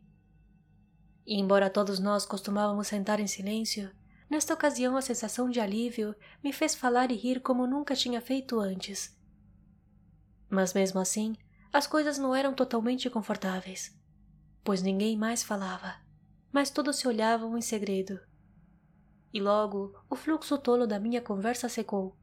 E 1.26 1.40
embora 1.40 1.70
todos 1.70 2.00
nós 2.00 2.26
costumávamos 2.26 2.88
sentar 2.88 3.20
em 3.20 3.28
silêncio, 3.28 3.92
nesta 4.30 4.54
ocasião 4.54 4.96
a 4.96 5.02
sensação 5.02 5.50
de 5.50 5.60
alívio 5.60 6.16
me 6.44 6.54
fez 6.54 6.76
falar 6.76 7.12
e 7.12 7.16
rir 7.16 7.42
como 7.42 7.68
nunca 7.68 7.96
tinha 7.96 8.22
feito 8.22 8.60
antes. 8.60 9.18
Mas 10.50 10.74
mesmo 10.74 11.00
assim, 11.00 11.36
as 11.72 11.88
coisas 11.88 12.18
não 12.18 12.36
eram 12.36 12.54
totalmente 12.54 13.10
confortáveis, 13.10 13.98
pois 14.64 14.82
ninguém 14.82 15.18
mais 15.18 15.42
falava, 15.42 15.96
mas 16.52 16.70
todos 16.70 16.98
se 16.98 17.08
olhavam 17.08 17.58
em 17.58 17.62
segredo. 17.62 18.20
E 19.34 19.42
logo 19.42 19.94
o 20.10 20.16
fluxo 20.16 20.58
tolo 20.60 20.86
da 20.86 21.00
minha 21.00 21.22
conversa 21.22 21.68
secou 21.68 22.16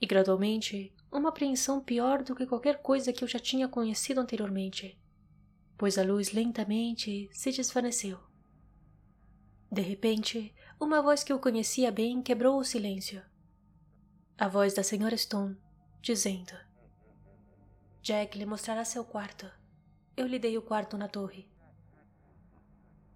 e 0.00 0.06
gradualmente 0.06 0.92
uma 1.12 1.28
apreensão 1.28 1.80
pior 1.80 2.22
do 2.22 2.34
que 2.34 2.46
qualquer 2.46 2.80
coisa 2.80 3.12
que 3.12 3.22
eu 3.22 3.28
já 3.28 3.38
tinha 3.38 3.68
conhecido 3.68 4.20
anteriormente, 4.20 4.98
pois 5.76 5.98
a 5.98 6.02
luz 6.02 6.32
lentamente 6.32 7.28
se 7.32 7.52
desvaneceu. 7.52 8.18
De 9.70 9.82
repente, 9.82 10.54
uma 10.80 11.02
voz 11.02 11.22
que 11.22 11.32
eu 11.32 11.38
conhecia 11.38 11.92
bem 11.92 12.22
quebrou 12.22 12.58
o 12.58 12.64
silêncio. 12.64 13.22
A 14.38 14.48
voz 14.48 14.72
da 14.72 14.82
senhora 14.82 15.16
Stone, 15.16 15.56
dizendo: 16.00 16.54
Jack 18.02 18.38
lhe 18.38 18.46
mostrará 18.46 18.84
seu 18.84 19.04
quarto. 19.04 19.50
Eu 20.16 20.26
lhe 20.26 20.38
dei 20.38 20.56
o 20.56 20.62
quarto 20.62 20.96
na 20.96 21.06
torre. 21.06 21.48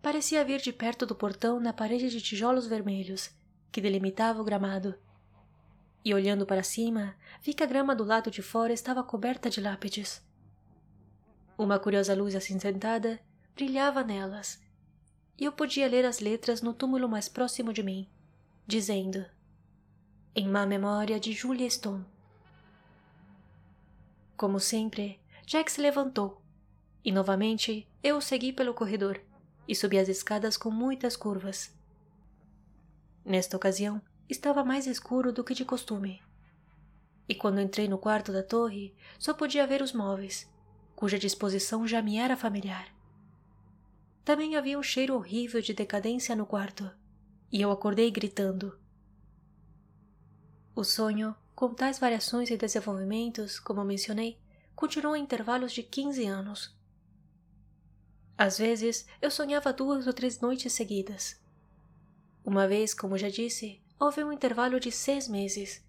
Parecia 0.05 0.45
vir 0.45 0.61
de 0.61 0.71
perto 0.71 1.07
do 1.07 1.15
portão 1.15 1.59
na 1.59 1.73
parede 1.73 2.11
de 2.11 2.21
tijolos 2.21 2.67
vermelhos 2.67 3.31
que 3.73 3.81
delimitava 3.81 4.39
o 4.39 4.45
gramado 4.45 4.95
e 6.05 6.13
olhando 6.13 6.45
para 6.45 6.63
cima, 6.63 7.17
vi 7.41 7.55
que 7.55 7.63
a 7.63 7.67
grama 7.67 7.97
do 7.97 8.05
lado 8.05 8.31
de 8.31 8.43
fora 8.43 8.75
estava 8.75 9.03
coberta 9.03 9.49
de 9.49 9.63
lápides. 9.63 10.23
Uma 11.57 11.79
curiosa 11.79 12.15
luz 12.15 12.35
acinzentada 12.35 13.19
brilhava 13.55 14.05
nelas, 14.05 14.63
e 15.39 15.47
eu 15.47 15.53
podia 15.53 15.89
ler 15.89 16.05
as 16.05 16.21
letras 16.21 16.61
no 16.61 16.75
túmulo 16.75 17.09
mais 17.09 17.27
próximo 17.27 17.73
de 17.73 17.83
mim, 17.83 18.07
dizendo: 18.67 19.25
Em 20.37 20.47
má 20.47 20.67
memória 20.67 21.19
de 21.19 21.33
Julia 21.33 21.71
Stone. 21.71 22.05
Como 24.37 24.61
sempre, 24.61 25.19
Jack 25.47 25.73
se 25.73 25.81
levantou, 25.81 26.43
e 27.03 27.11
novamente 27.11 27.89
eu 28.03 28.19
o 28.19 28.21
segui 28.21 28.53
pelo 28.53 28.75
corredor 28.75 29.19
e 29.67 29.75
subi 29.75 29.99
as 29.99 30.09
escadas 30.09 30.57
com 30.57 30.71
muitas 30.71 31.17
curvas. 31.17 31.75
Nesta 33.25 33.57
ocasião, 33.57 34.01
estava 34.29 34.65
mais 34.65 34.87
escuro 34.87 35.33
do 35.33 35.45
que 35.45 35.55
de 35.55 35.65
costume. 35.65 36.23
E 37.29 37.35
quando 37.35 37.61
entrei 37.61 37.89
no 37.89 37.99
quarto 37.99 38.33
da 38.33 38.43
torre, 38.43 38.95
só 39.19 39.33
podia 39.33 39.67
ver 39.67 39.81
os 39.81 39.93
móveis, 39.93 40.51
cuja 40.95 41.19
disposição 41.19 41.87
já 41.87 42.03
me 42.03 42.19
era 42.19 42.37
familiar. 42.37 42.95
Também 44.25 44.57
havia 44.57 44.79
um 44.79 44.83
cheiro 44.83 45.15
horrível 45.15 45.61
de 45.61 45.75
decadência 45.75 46.35
no 46.35 46.47
quarto, 46.47 46.91
e 47.51 47.61
eu 47.61 47.71
acordei 47.71 48.11
gritando. 48.11 48.79
O 50.75 50.83
sonho, 50.83 51.35
com 51.55 51.73
tais 51.73 51.99
variações 51.99 52.51
e 52.51 52.57
desenvolvimentos, 52.57 53.61
como 53.61 53.85
mencionei, 53.85 54.39
continuou 54.75 55.15
em 55.15 55.23
intervalos 55.23 55.73
de 55.73 55.83
quinze 55.83 56.27
anos. 56.27 56.77
Às 58.37 58.59
vezes, 58.59 59.07
eu 59.23 59.31
sonhava 59.31 59.73
duas 59.73 60.07
ou 60.07 60.13
três 60.13 60.41
noites 60.41 60.73
seguidas. 60.73 61.41
Uma 62.45 62.67
vez, 62.67 62.93
como 62.93 63.17
já 63.17 63.29
disse, 63.29 63.81
houve 63.99 64.25
um 64.25 64.33
intervalo 64.33 64.81
de 64.81 64.91
seis 64.91 65.29
meses. 65.29 65.85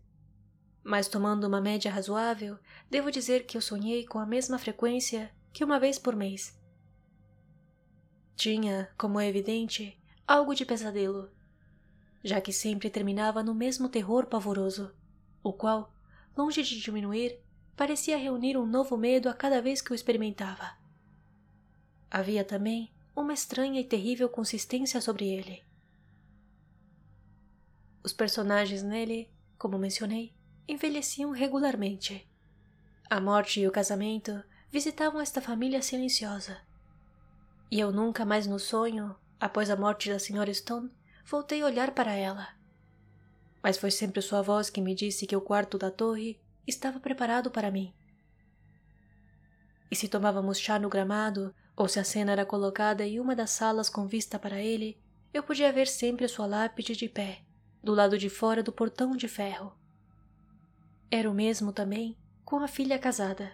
Mas 0.83 1.07
tomando 1.07 1.45
uma 1.47 1.59
média 1.59 1.91
razoável, 1.91 2.59
devo 2.89 3.11
dizer 3.11 3.45
que 3.45 3.57
eu 3.57 3.61
sonhei 3.61 4.05
com 4.05 4.19
a 4.19 4.25
mesma 4.25 4.59
frequência 4.59 5.33
que 5.51 5.63
uma 5.63 5.79
vez 5.79 5.97
por 5.97 6.15
mês. 6.15 6.57
Tinha, 8.35 8.91
como 8.97 9.19
é 9.19 9.27
evidente, 9.27 9.99
algo 10.27 10.53
de 10.53 10.65
pesadelo, 10.65 11.31
já 12.23 12.39
que 12.39 12.53
sempre 12.53 12.89
terminava 12.89 13.41
no 13.41 13.55
mesmo 13.55 13.89
terror 13.89 14.27
pavoroso, 14.27 14.93
o 15.41 15.53
qual, 15.53 15.93
longe 16.37 16.61
de 16.61 16.79
diminuir, 16.79 17.39
parecia 17.75 18.17
reunir 18.17 18.57
um 18.57 18.65
novo 18.65 18.97
medo 18.97 19.29
a 19.29 19.33
cada 19.33 19.61
vez 19.61 19.81
que 19.81 19.91
o 19.91 19.95
experimentava. 19.95 20.84
Havia 22.09 22.43
também 22.43 22.91
uma 23.15 23.33
estranha 23.33 23.79
e 23.79 23.83
terrível 23.83 24.29
consistência 24.29 24.99
sobre 25.01 25.27
ele. 25.27 25.63
Os 28.03 28.13
personagens 28.13 28.83
nele, 28.83 29.29
como 29.57 29.77
mencionei, 29.77 30.33
envelheciam 30.67 31.31
regularmente. 31.31 32.27
A 33.09 33.19
morte 33.19 33.59
e 33.59 33.67
o 33.67 33.71
casamento 33.71 34.43
visitavam 34.71 35.21
esta 35.21 35.41
família 35.41 35.81
silenciosa. 35.81 36.61
E 37.71 37.79
eu 37.79 37.91
nunca 37.91 38.25
mais 38.25 38.45
no 38.45 38.59
sonho, 38.59 39.15
após 39.39 39.69
a 39.69 39.75
morte 39.75 40.09
da 40.09 40.17
Sra. 40.17 40.53
Stone, 40.53 40.91
voltei 41.25 41.61
a 41.61 41.65
olhar 41.65 41.91
para 41.91 42.13
ela. 42.13 42.49
Mas 43.63 43.77
foi 43.77 43.89
sempre 43.89 44.21
sua 44.21 44.41
voz 44.41 44.69
que 44.69 44.81
me 44.81 44.93
disse 44.93 45.25
que 45.25 45.35
o 45.35 45.41
quarto 45.41 45.77
da 45.77 45.89
torre 45.89 46.39
estava 46.67 46.99
preparado 46.99 47.49
para 47.49 47.71
mim. 47.71 47.93
E 49.89 49.95
se 49.95 50.07
tomávamos 50.07 50.59
chá 50.59 50.77
no 50.77 50.89
gramado, 50.89 51.53
ou 51.75 51.87
se 51.87 51.99
a 51.99 52.03
cena 52.03 52.31
era 52.31 52.45
colocada 52.45 53.05
em 53.05 53.19
uma 53.19 53.35
das 53.35 53.51
salas 53.51 53.89
com 53.89 54.07
vista 54.07 54.39
para 54.39 54.61
ele, 54.61 54.97
eu 55.33 55.43
podia 55.43 55.71
ver 55.71 55.87
sempre 55.87 56.27
sua 56.27 56.45
lápide 56.45 56.95
de 56.95 57.09
pé, 57.09 57.41
do 57.83 57.93
lado 57.93 58.17
de 58.17 58.29
fora 58.29 58.63
do 58.63 58.71
portão 58.71 59.15
de 59.15 59.27
ferro. 59.27 59.73
Era 61.11 61.29
o 61.29 61.33
mesmo 61.33 61.73
também 61.73 62.17
com 62.43 62.59
a 62.59 62.67
filha 62.67 62.97
casada. 62.97 63.51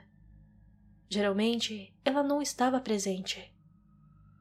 Geralmente 1.10 1.94
ela 2.06 2.22
não 2.22 2.42
estava 2.42 2.80
presente, 2.80 3.52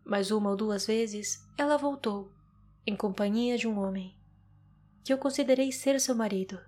mas 0.05 0.31
uma 0.31 0.51
ou 0.51 0.57
duas 0.57 0.87
vezes 0.87 1.47
ela 1.57 1.77
voltou, 1.77 2.31
em 2.87 2.95
companhia 2.95 3.57
de 3.57 3.67
um 3.67 3.79
homem, 3.79 4.15
que 5.03 5.13
eu 5.13 5.19
considerei 5.19 5.73
ser 5.73 5.99
seu 6.01 6.15
marido. 6.15 6.61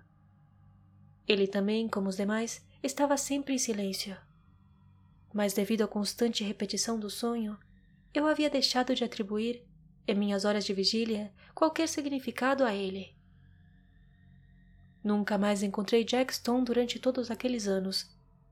Ele 1.27 1.47
também, 1.47 1.87
como 1.87 2.09
os 2.09 2.17
demais, 2.17 2.65
estava 2.81 3.15
sempre 3.15 3.53
em 3.53 3.57
silêncio. 3.57 4.17
Mas 5.33 5.53
devido 5.53 5.81
à 5.81 5.87
constante 5.87 6.43
repetição 6.43 6.99
do 6.99 7.09
sonho, 7.09 7.57
eu 8.13 8.27
havia 8.27 8.49
deixado 8.49 8.93
de 8.93 9.03
atribuir 9.03 9.65
em 10.07 10.15
minhas 10.15 10.45
horas 10.45 10.65
de 10.65 10.73
vigília, 10.73 11.33
qualquer 11.55 11.87
significado 11.87 12.63
a 12.63 12.73
ele. 12.73 13.15
Nunca 15.03 15.37
mais 15.37 15.63
encontrei 15.63 16.03
Jack 16.03 16.33
Stone 16.35 16.63
durante 16.63 16.99
todos 16.99 17.31
aqueles 17.31 17.67
anos, 17.67 18.09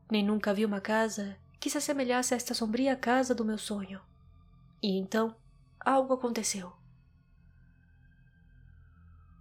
nem 0.10 0.24
nunca 0.24 0.54
vi 0.54 0.66
uma 0.66 0.82
casa 0.82 1.38
que 1.60 1.70
se 1.70 1.78
assemelhasse 1.78 2.34
a 2.34 2.38
esta 2.38 2.54
sombria 2.54 2.96
casa 2.96 3.36
do 3.36 3.46
meu 3.46 3.58
sonho. 3.58 4.02
E 4.82 4.98
então, 4.98 5.36
algo 5.80 6.14
aconteceu. 6.14 6.74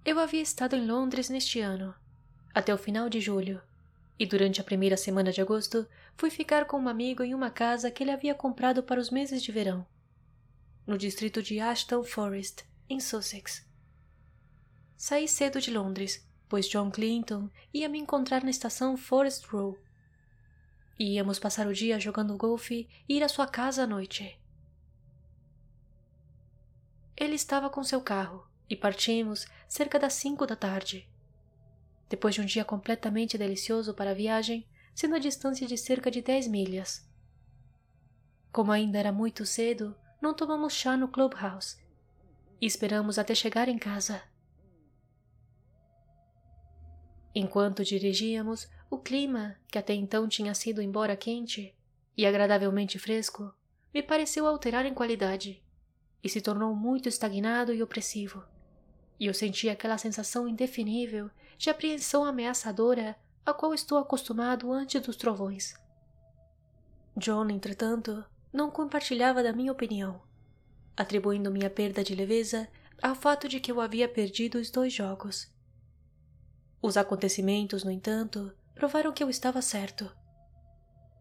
eu 0.05 0.19
havia 0.19 0.43
estado 0.43 0.77
em 0.77 0.87
Londres 0.87 1.29
neste 1.29 1.61
ano, 1.61 1.95
até 2.55 2.75
o 2.75 2.79
final 2.79 3.09
de 3.09 3.21
julho, 3.21 3.63
e 4.21 4.27
durante 4.27 4.61
a 4.61 4.65
primeira 4.65 4.99
semana 4.99 5.33
de 5.33 5.41
agosto 5.41 5.89
fui 6.15 6.29
ficar 6.29 6.67
com 6.67 6.79
um 6.79 6.91
amigo 6.91 7.23
em 7.23 7.35
uma 7.35 7.51
casa 7.51 7.91
que 7.91 8.03
ele 8.03 8.11
havia 8.11 8.35
comprado 8.35 8.83
para 8.83 9.01
os 9.01 9.09
meses 9.09 9.43
de 9.43 9.51
verão, 9.51 9.87
no 10.87 10.99
distrito 10.99 11.43
de 11.43 11.59
Ashton 11.59 12.05
Forest, 12.05 12.67
em 12.87 13.01
Sussex. 13.01 13.67
Saí 14.95 15.27
cedo 15.27 15.59
de 15.59 15.71
Londres, 15.71 16.29
pois 16.51 16.69
John 16.69 16.91
Clinton 16.91 17.49
ia 17.73 17.89
me 17.89 17.99
encontrar 17.99 18.45
na 18.45 18.51
estação 18.51 18.95
Forest 18.95 19.47
Row. 19.47 19.79
E 20.99 21.15
íamos 21.15 21.39
passar 21.39 21.67
o 21.67 21.73
dia 21.73 21.99
jogando 21.99 22.37
golfe 22.37 22.87
e 23.09 23.17
ir 23.17 23.23
à 23.23 23.29
sua 23.29 23.47
casa 23.47 23.85
à 23.85 23.87
noite. 23.87 24.39
Ele 27.17 27.37
estava 27.37 27.71
com 27.71 27.83
seu 27.83 28.03
carro 28.03 28.47
e 28.69 28.77
partimos 28.77 29.47
cerca 29.67 29.99
das 29.99 30.13
cinco 30.13 30.47
da 30.47 30.57
tarde. 30.57 31.09
Depois 32.11 32.35
de 32.35 32.43
um 32.43 32.45
dia 32.45 32.65
completamente 32.65 33.39
delicioso 33.39 33.95
para 33.95 34.11
a 34.11 34.15
viagem, 34.15 34.69
sendo 34.95 35.15
a 35.15 35.19
distância 35.19 35.67
de 35.67 35.79
cerca 35.79 36.11
de 36.11 36.21
dez 36.21 36.47
milhas. 36.47 37.09
Como 38.53 38.73
ainda 38.73 38.99
era 38.99 39.13
muito 39.13 39.47
cedo, 39.47 39.97
não 40.21 40.35
tomamos 40.35 40.75
chá 40.75 40.97
no 40.97 41.09
clubhouse 41.09 41.79
e 42.61 42.67
esperamos 42.67 43.19
até 43.19 43.35
chegar 43.35 43.69
em 43.69 43.79
casa. 43.79 44.21
Enquanto 47.33 47.85
dirigíamos, 47.85 48.69
o 48.91 48.99
clima, 48.99 49.57
que 49.69 49.79
até 49.79 49.95
então 49.95 50.29
tinha 50.29 50.53
sido 50.53 50.83
embora 50.83 51.17
quente 51.17 51.75
e 52.17 52.27
agradavelmente 52.27 52.99
fresco, 52.99 53.55
me 53.95 54.03
pareceu 54.03 54.49
alterar 54.49 54.85
em 54.85 54.93
qualidade 54.93 55.65
e 56.23 56.29
se 56.29 56.41
tornou 56.41 56.75
muito 56.75 57.09
estagnado 57.09 57.73
e 57.73 57.83
opressivo. 57.83 58.45
E 59.21 59.27
eu 59.27 59.35
senti 59.35 59.69
aquela 59.69 59.99
sensação 59.99 60.49
indefinível 60.49 61.31
de 61.59 61.69
apreensão 61.69 62.25
ameaçadora 62.25 63.15
a 63.45 63.53
qual 63.53 63.75
estou 63.75 63.99
acostumado 63.99 64.73
antes 64.73 64.99
dos 65.03 65.15
trovões. 65.15 65.75
John, 67.15 67.51
entretanto, 67.51 68.25
não 68.51 68.71
compartilhava 68.71 69.43
da 69.43 69.53
minha 69.53 69.71
opinião, 69.71 70.23
atribuindo 70.97 71.51
minha 71.51 71.69
perda 71.69 72.03
de 72.03 72.15
leveza 72.15 72.67
ao 73.03 73.15
fato 73.15 73.47
de 73.47 73.61
que 73.61 73.71
eu 73.71 73.81
havia 73.81 74.09
perdido 74.09 74.59
os 74.59 74.71
dois 74.71 74.93
jogos. 74.93 75.53
Os 76.81 76.97
acontecimentos, 76.97 77.85
no 77.85 77.91
entanto, 77.91 78.53
provaram 78.75 79.13
que 79.13 79.23
eu 79.23 79.29
estava 79.29 79.61
certo. 79.61 80.11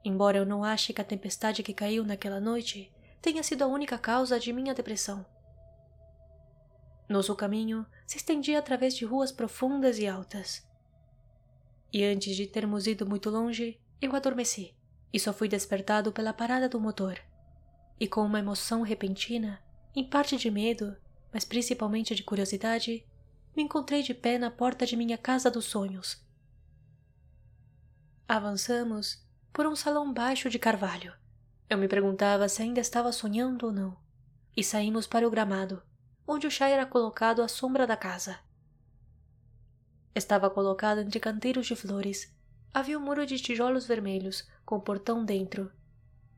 Embora 0.05 0.37
eu 0.37 0.45
não 0.45 0.63
ache 0.63 0.93
que 0.93 1.01
a 1.01 1.05
tempestade 1.05 1.63
que 1.63 1.73
caiu 1.73 2.05
naquela 2.05 2.39
noite 2.39 2.89
tenha 3.21 3.43
sido 3.43 3.63
a 3.63 3.67
única 3.67 3.97
causa 3.97 4.39
de 4.39 4.53
minha 4.53 4.73
depressão. 4.73 5.25
Nosso 7.09 7.35
caminho 7.35 7.87
se 8.05 8.17
estendia 8.17 8.59
através 8.59 8.95
de 8.95 9.03
ruas 9.03 9.31
profundas 9.31 9.97
e 9.97 10.05
altas. 10.07 10.63
E 11.91 12.03
antes 12.05 12.35
de 12.35 12.45
termos 12.45 12.85
ido 12.85 13.03
muito 13.03 13.31
longe, 13.31 13.81
eu 13.99 14.15
adormeci 14.15 14.75
e 15.11 15.19
só 15.19 15.33
fui 15.33 15.47
despertado 15.47 16.11
pela 16.11 16.31
parada 16.31 16.69
do 16.69 16.79
motor. 16.79 17.19
E 17.99 18.07
com 18.07 18.21
uma 18.21 18.37
emoção 18.37 18.83
repentina, 18.83 19.59
em 19.95 20.07
parte 20.07 20.37
de 20.37 20.51
medo, 20.51 20.95
mas 21.33 21.43
principalmente 21.43 22.13
de 22.13 22.23
curiosidade, 22.23 23.03
me 23.57 23.63
encontrei 23.63 24.03
de 24.03 24.13
pé 24.13 24.37
na 24.37 24.51
porta 24.51 24.85
de 24.85 24.95
minha 24.95 25.17
casa 25.17 25.49
dos 25.49 25.65
sonhos. 25.65 26.23
Avançamos 28.27 29.27
por 29.51 29.65
um 29.65 29.75
salão 29.75 30.13
baixo 30.13 30.47
de 30.47 30.59
carvalho. 30.59 31.11
Eu 31.67 31.79
me 31.79 31.87
perguntava 31.87 32.47
se 32.47 32.61
ainda 32.61 32.79
estava 32.79 33.11
sonhando 33.11 33.65
ou 33.65 33.71
não, 33.71 33.97
e 34.55 34.63
saímos 34.63 35.07
para 35.07 35.27
o 35.27 35.31
gramado, 35.31 35.81
onde 36.31 36.45
o 36.45 36.51
chá 36.51 36.67
era 36.69 36.85
colocado 36.85 37.41
à 37.41 37.47
sombra 37.47 37.87
da 37.87 37.97
casa. 37.97 38.37
Estava 40.13 40.47
colocado 40.47 40.99
entre 40.99 41.19
canteiros 41.19 41.65
de 41.65 41.75
flores. 41.75 42.31
Havia 42.71 42.99
um 42.99 43.01
muro 43.01 43.25
de 43.25 43.39
tijolos 43.39 43.87
vermelhos, 43.87 44.47
com 44.63 44.79
portão 44.79 45.25
dentro, 45.25 45.71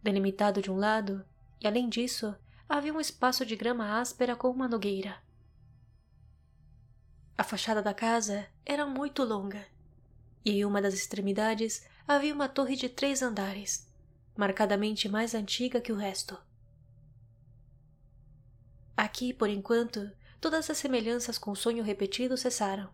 delimitado 0.02 0.62
de 0.62 0.72
um 0.72 0.78
lado, 0.78 1.26
e 1.60 1.68
além 1.68 1.90
disso, 1.90 2.34
havia 2.70 2.94
um 2.94 3.02
espaço 3.02 3.46
de 3.46 3.54
grama 3.54 4.00
áspera 4.00 4.34
com 4.34 4.50
uma 4.50 4.66
nogueira. 4.66 5.18
A 7.38 7.44
fachada 7.44 7.82
da 7.82 7.94
casa 7.94 8.48
era 8.66 8.86
muito 8.86 9.26
longa, 9.26 9.68
e 10.46 10.52
em 10.52 10.64
uma 10.64 10.82
das 10.82 10.94
extremidades 10.94 11.86
havia 12.08 12.34
uma 12.34 12.48
torre 12.48 12.78
de 12.78 12.88
três 12.88 13.22
andares, 13.22 13.92
marcadamente 14.38 15.10
mais 15.10 15.36
antiga 15.36 15.82
que 15.82 15.92
o 15.92 15.98
resto. 15.98 16.42
Aqui, 18.96 19.34
por 19.34 19.50
enquanto, 19.50 20.12
todas 20.40 20.70
as 20.70 20.78
semelhanças 20.78 21.38
com 21.38 21.52
o 21.52 21.56
sonho 21.56 21.84
repetido 21.84 22.36
cessaram. 22.38 22.90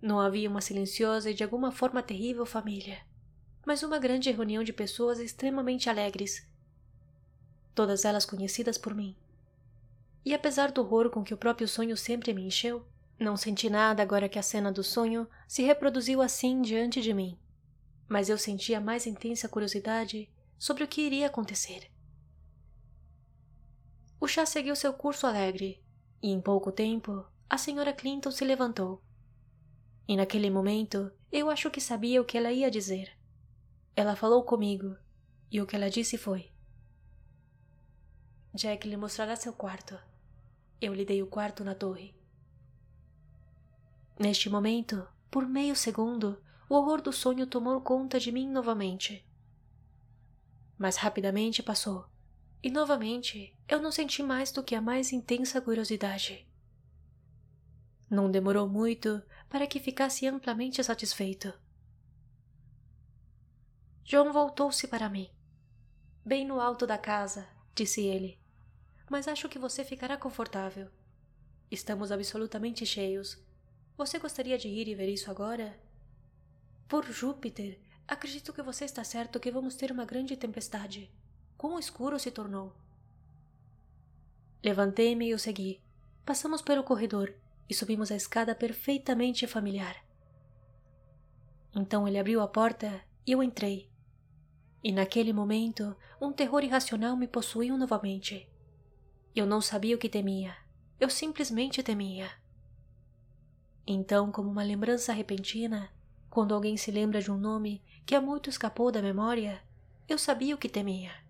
Não 0.00 0.20
havia 0.20 0.48
uma 0.48 0.60
silenciosa 0.60 1.30
e 1.30 1.34
de 1.34 1.42
alguma 1.42 1.72
forma 1.72 2.02
terrível 2.02 2.46
família, 2.46 3.00
mas 3.64 3.82
uma 3.82 3.98
grande 3.98 4.30
reunião 4.30 4.62
de 4.62 4.72
pessoas 4.72 5.18
extremamente 5.18 5.90
alegres, 5.90 6.46
todas 7.74 8.04
elas 8.04 8.24
conhecidas 8.24 8.78
por 8.78 8.94
mim. 8.94 9.16
E 10.24 10.34
apesar 10.34 10.70
do 10.70 10.80
horror 10.80 11.10
com 11.10 11.22
que 11.22 11.34
o 11.34 11.36
próprio 11.36 11.68
sonho 11.68 11.96
sempre 11.96 12.32
me 12.32 12.42
encheu, 12.42 12.86
não 13.18 13.36
senti 13.36 13.70
nada 13.70 14.02
agora 14.02 14.28
que 14.28 14.38
a 14.38 14.42
cena 14.42 14.70
do 14.70 14.84
sonho 14.84 15.28
se 15.48 15.62
reproduziu 15.62 16.20
assim 16.20 16.60
diante 16.60 17.00
de 17.00 17.14
mim, 17.14 17.38
mas 18.08 18.28
eu 18.28 18.36
sentia 18.36 18.80
mais 18.80 19.06
intensa 19.06 19.48
curiosidade 19.48 20.30
sobre 20.58 20.84
o 20.84 20.88
que 20.88 21.02
iria 21.02 21.26
acontecer. 21.26 21.90
O 24.18 24.26
chá 24.26 24.46
seguiu 24.46 24.74
seu 24.74 24.92
curso 24.94 25.26
alegre, 25.26 25.82
e 26.22 26.30
em 26.30 26.40
pouco 26.40 26.72
tempo 26.72 27.24
a 27.48 27.58
senhora 27.58 27.92
Clinton 27.92 28.30
se 28.30 28.44
levantou. 28.44 29.02
E 30.08 30.16
naquele 30.16 30.50
momento 30.50 31.12
eu 31.30 31.50
acho 31.50 31.70
que 31.70 31.80
sabia 31.80 32.20
o 32.20 32.24
que 32.24 32.38
ela 32.38 32.50
ia 32.50 32.70
dizer. 32.70 33.16
Ela 33.94 34.16
falou 34.16 34.42
comigo, 34.44 34.96
e 35.50 35.60
o 35.60 35.66
que 35.66 35.76
ela 35.76 35.90
disse 35.90 36.16
foi: 36.16 36.52
Jack 38.54 38.88
lhe 38.88 38.96
mostrará 38.96 39.36
seu 39.36 39.52
quarto. 39.52 39.98
Eu 40.80 40.94
lhe 40.94 41.04
dei 41.04 41.22
o 41.22 41.26
quarto 41.26 41.62
na 41.62 41.74
torre. 41.74 42.14
Neste 44.18 44.48
momento, 44.48 45.06
por 45.30 45.46
meio 45.46 45.76
segundo, 45.76 46.42
o 46.68 46.74
horror 46.74 47.02
do 47.02 47.12
sonho 47.12 47.46
tomou 47.46 47.80
conta 47.82 48.18
de 48.18 48.32
mim 48.32 48.48
novamente. 48.48 49.26
Mas 50.78 50.96
rapidamente 50.96 51.62
passou, 51.62 52.06
e 52.62 52.70
novamente 52.70 53.54
eu 53.68 53.80
não 53.80 53.92
senti 53.92 54.22
mais 54.22 54.50
do 54.50 54.62
que 54.62 54.74
a 54.74 54.80
mais 54.80 55.12
intensa 55.12 55.60
curiosidade. 55.60 56.46
Não 58.08 58.30
demorou 58.30 58.68
muito 58.68 59.22
para 59.48 59.66
que 59.66 59.80
ficasse 59.80 60.26
amplamente 60.26 60.82
satisfeito. 60.82 61.52
John 64.04 64.32
voltou-se 64.32 64.86
para 64.86 65.08
mim. 65.08 65.28
Bem 66.24 66.46
no 66.46 66.60
alto 66.60 66.86
da 66.86 66.98
casa, 66.98 67.48
disse 67.74 68.04
ele. 68.04 68.38
Mas 69.10 69.26
acho 69.28 69.48
que 69.48 69.58
você 69.58 69.84
ficará 69.84 70.16
confortável. 70.16 70.88
Estamos 71.70 72.12
absolutamente 72.12 72.86
cheios 72.86 73.44
você 73.96 74.18
gostaria 74.18 74.58
de 74.58 74.68
ir 74.68 74.88
e 74.88 74.94
ver 74.94 75.08
isso 75.08 75.30
agora? 75.30 75.74
Por 76.86 77.06
Júpiter, 77.06 77.80
acredito 78.06 78.52
que 78.52 78.60
você 78.60 78.84
está 78.84 79.02
certo 79.02 79.40
que 79.40 79.50
vamos 79.50 79.74
ter 79.74 79.90
uma 79.90 80.04
grande 80.04 80.36
tempestade. 80.36 81.10
Quão 81.56 81.78
escuro 81.78 82.18
se 82.18 82.30
tornou. 82.30 82.72
Levantei-me 84.62 85.28
e 85.28 85.34
o 85.34 85.38
segui. 85.38 85.80
Passamos 86.24 86.60
pelo 86.60 86.82
corredor 86.82 87.34
e 87.68 87.74
subimos 87.74 88.10
a 88.10 88.16
escada 88.16 88.54
perfeitamente 88.54 89.46
familiar. 89.46 90.04
Então 91.74 92.06
ele 92.06 92.18
abriu 92.18 92.40
a 92.40 92.48
porta 92.48 93.00
e 93.26 93.32
eu 93.32 93.42
entrei. 93.42 93.90
E 94.82 94.92
naquele 94.92 95.32
momento, 95.32 95.96
um 96.20 96.32
terror 96.32 96.62
irracional 96.62 97.16
me 97.16 97.26
possuiu 97.26 97.76
novamente. 97.76 98.48
Eu 99.34 99.46
não 99.46 99.60
sabia 99.60 99.96
o 99.96 99.98
que 99.98 100.08
temia. 100.08 100.56
Eu 100.98 101.10
simplesmente 101.10 101.82
temia. 101.82 102.30
Então, 103.86 104.32
como 104.32 104.50
uma 104.50 104.62
lembrança 104.62 105.12
repentina, 105.12 105.90
quando 106.30 106.54
alguém 106.54 106.76
se 106.76 106.90
lembra 106.90 107.20
de 107.20 107.30
um 107.30 107.36
nome 107.36 107.82
que 108.04 108.14
há 108.14 108.20
muito 108.20 108.50
escapou 108.50 108.90
da 108.90 109.02
memória, 109.02 109.62
eu 110.08 110.18
sabia 110.18 110.54
o 110.54 110.58
que 110.58 110.68
temia. 110.68 111.25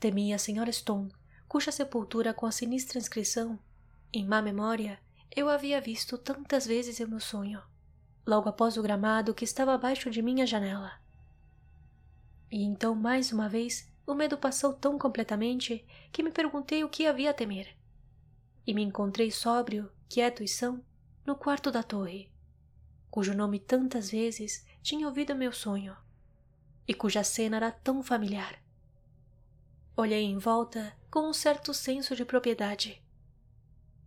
Temia 0.00 0.36
a 0.36 0.38
Sra. 0.38 0.72
Stone, 0.72 1.12
cuja 1.46 1.70
sepultura 1.70 2.32
com 2.32 2.46
a 2.46 2.50
sinistra 2.50 2.98
inscrição, 2.98 3.58
em 4.10 4.26
má 4.26 4.40
memória, 4.40 4.98
eu 5.36 5.46
havia 5.46 5.78
visto 5.78 6.16
tantas 6.16 6.66
vezes 6.66 6.98
em 6.98 7.06
meu 7.06 7.20
sonho, 7.20 7.62
logo 8.26 8.48
após 8.48 8.78
o 8.78 8.82
gramado 8.82 9.34
que 9.34 9.44
estava 9.44 9.74
abaixo 9.74 10.10
de 10.10 10.22
minha 10.22 10.46
janela. 10.46 10.90
E 12.50 12.62
então, 12.62 12.94
mais 12.94 13.30
uma 13.30 13.46
vez, 13.46 13.92
o 14.06 14.14
medo 14.14 14.38
passou 14.38 14.72
tão 14.72 14.98
completamente 14.98 15.86
que 16.10 16.22
me 16.22 16.30
perguntei 16.30 16.82
o 16.82 16.88
que 16.88 17.06
havia 17.06 17.28
a 17.28 17.34
temer. 17.34 17.76
E 18.66 18.72
me 18.72 18.82
encontrei 18.82 19.30
sóbrio, 19.30 19.92
quieto 20.08 20.42
e 20.42 20.48
são, 20.48 20.82
no 21.26 21.36
quarto 21.36 21.70
da 21.70 21.82
torre, 21.82 22.32
cujo 23.10 23.34
nome 23.34 23.58
tantas 23.58 24.10
vezes 24.10 24.64
tinha 24.82 25.06
ouvido 25.06 25.36
meu 25.36 25.52
sonho 25.52 25.94
e 26.88 26.94
cuja 26.94 27.22
cena 27.22 27.58
era 27.58 27.70
tão 27.70 28.02
familiar. 28.02 28.58
Olhei 29.96 30.24
em 30.24 30.38
volta 30.38 30.96
com 31.10 31.28
um 31.28 31.32
certo 31.32 31.74
senso 31.74 32.16
de 32.16 32.24
propriedade 32.24 33.02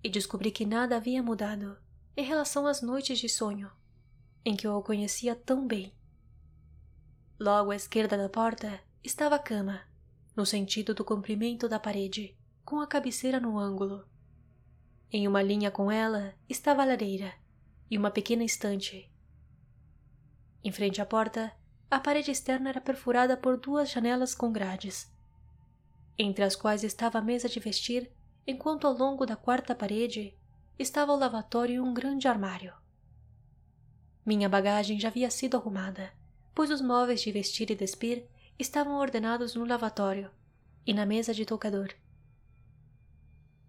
e 0.04 0.10
descobri 0.10 0.52
que 0.52 0.66
nada 0.66 0.98
havia 0.98 1.22
mudado 1.22 1.78
em 2.16 2.24
relação 2.24 2.68
às 2.68 2.82
noites 2.82 3.20
de 3.20 3.30
sonho, 3.30 3.72
em 4.44 4.56
que 4.56 4.68
eu 4.68 4.76
o 4.76 4.84
conhecia 4.84 5.36
tão 5.36 5.68
bem. 5.68 5.94
Logo 7.40 7.72
à 7.72 7.76
esquerda 7.76 8.18
da 8.18 8.30
porta 8.30 8.80
estava 9.04 9.36
a 9.36 9.40
cama, 9.40 9.82
no 10.36 10.46
sentido 10.46 10.94
do 10.94 11.04
comprimento 11.04 11.70
da 11.70 11.80
parede, 11.80 12.38
com 12.66 12.80
a 12.80 12.88
cabeceira 12.88 13.40
no 13.40 13.58
ângulo. 13.58 14.06
Em 15.12 15.28
uma 15.28 15.44
linha 15.44 15.70
com 15.70 15.92
ela 15.92 16.34
estava 16.50 16.82
a 16.82 16.86
lareira 16.86 17.34
e 17.90 17.98
uma 17.98 18.10
pequena 18.10 18.44
estante. 18.44 19.12
Em 20.64 20.72
frente 20.72 21.02
à 21.02 21.06
porta, 21.06 21.54
a 21.92 22.00
parede 22.00 22.32
externa 22.32 22.70
era 22.70 22.82
perfurada 22.82 23.38
por 23.38 23.58
duas 23.58 23.92
janelas 23.92 24.34
com 24.34 24.52
grades, 24.52 25.13
entre 26.18 26.44
as 26.44 26.56
quais 26.56 26.84
estava 26.84 27.20
a 27.20 27.22
mesa 27.22 27.50
de 27.50 27.60
vestir, 27.60 28.12
enquanto 28.46 28.86
ao 28.86 28.94
longo 28.94 29.26
da 29.26 29.36
quarta 29.36 29.74
parede 29.74 30.38
estava 30.78 31.12
o 31.12 31.18
lavatório 31.18 31.76
e 31.76 31.80
um 31.80 31.94
grande 31.94 32.28
armário. 32.28 32.74
Minha 34.26 34.48
bagagem 34.48 35.00
já 35.00 35.10
havia 35.10 35.30
sido 35.30 35.58
arrumada, 35.58 36.14
pois 36.54 36.70
os 36.70 36.82
móveis 36.82 37.22
de 37.22 37.32
vestir 37.32 37.70
e 37.72 37.76
despir 37.76 38.28
estavam 38.58 38.96
ordenados 38.96 39.56
no 39.56 39.66
lavatório 39.66 40.32
e 40.86 40.94
na 40.94 41.06
mesa 41.06 41.34
de 41.34 41.46
toucador. 41.46 41.94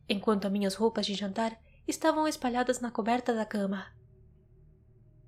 Enquanto 0.09 0.51
minhas 0.51 0.75
roupas 0.75 1.07
de 1.07 1.15
jantar 1.15 1.59
estavam 1.89 2.29
espalhadas 2.29 2.81
na 2.81 2.91
coberta 2.91 3.35
da 3.35 3.45
cama. 3.45 3.87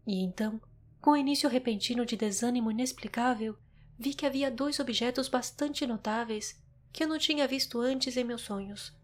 E 0.06 0.22
então, 0.22 0.60
com 1.00 1.12
o 1.12 1.16
início 1.16 1.48
repentino 1.48 2.04
de 2.04 2.16
desânimo 2.16 2.70
inexplicável, 2.70 3.56
vi 3.98 4.14
que 4.14 4.26
havia 4.26 4.50
dois 4.50 4.78
objetos 4.78 5.28
bastante 5.28 5.86
notáveis 5.86 6.60
que 6.92 7.04
eu 7.04 7.08
não 7.08 7.18
tinha 7.18 7.46
visto 7.46 7.80
antes 7.80 8.16
em 8.16 8.24
meus 8.24 8.42
sonhos. 8.42 8.94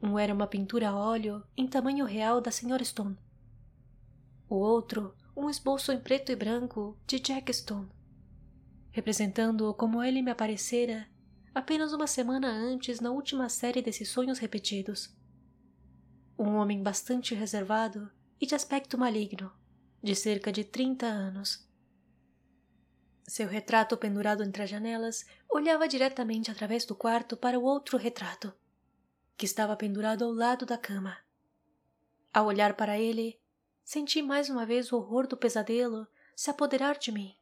Um 0.00 0.18
era 0.18 0.32
uma 0.32 0.46
pintura 0.46 0.90
a 0.90 0.96
óleo 0.96 1.42
em 1.56 1.66
tamanho 1.66 2.04
real 2.04 2.40
da 2.40 2.50
Sra. 2.50 2.84
Stone. 2.84 3.18
O 4.48 4.56
outro, 4.56 5.14
um 5.36 5.50
esboço 5.50 5.92
em 5.92 6.00
preto 6.00 6.32
e 6.32 6.36
branco 6.36 6.96
de 7.06 7.18
Jack 7.18 7.52
Stone, 7.52 7.88
representando-o 8.90 9.74
como 9.74 10.02
ele 10.02 10.22
me 10.22 10.30
aparecera 10.30 11.08
apenas 11.54 11.92
uma 11.92 12.06
semana 12.06 12.48
antes 12.48 13.00
na 13.00 13.10
última 13.10 13.48
série 13.48 13.82
desses 13.82 14.08
sonhos 14.08 14.38
repetidos. 14.38 15.14
Um 16.38 16.54
homem 16.54 16.82
bastante 16.82 17.34
reservado 17.34 18.10
e 18.40 18.46
de 18.46 18.54
aspecto 18.54 18.96
maligno, 18.96 19.52
de 20.02 20.14
cerca 20.14 20.52
de 20.52 20.64
trinta 20.64 21.06
anos. 21.06 21.67
Seu 23.28 23.46
retrato 23.46 23.94
pendurado 23.94 24.42
entre 24.42 24.62
as 24.62 24.70
janelas 24.70 25.26
olhava 25.50 25.86
diretamente 25.86 26.50
através 26.50 26.86
do 26.86 26.94
quarto 26.94 27.36
para 27.36 27.58
o 27.58 27.62
outro 27.62 27.98
retrato, 27.98 28.54
que 29.36 29.44
estava 29.44 29.76
pendurado 29.76 30.24
ao 30.24 30.32
lado 30.32 30.64
da 30.64 30.78
cama. 30.78 31.14
Ao 32.32 32.46
olhar 32.46 32.74
para 32.74 32.98
ele, 32.98 33.38
senti 33.84 34.22
mais 34.22 34.48
uma 34.48 34.64
vez 34.64 34.90
o 34.90 34.96
horror 34.96 35.26
do 35.26 35.36
pesadelo 35.36 36.08
se 36.34 36.48
apoderar 36.48 36.96
de 36.96 37.12
mim. 37.12 37.36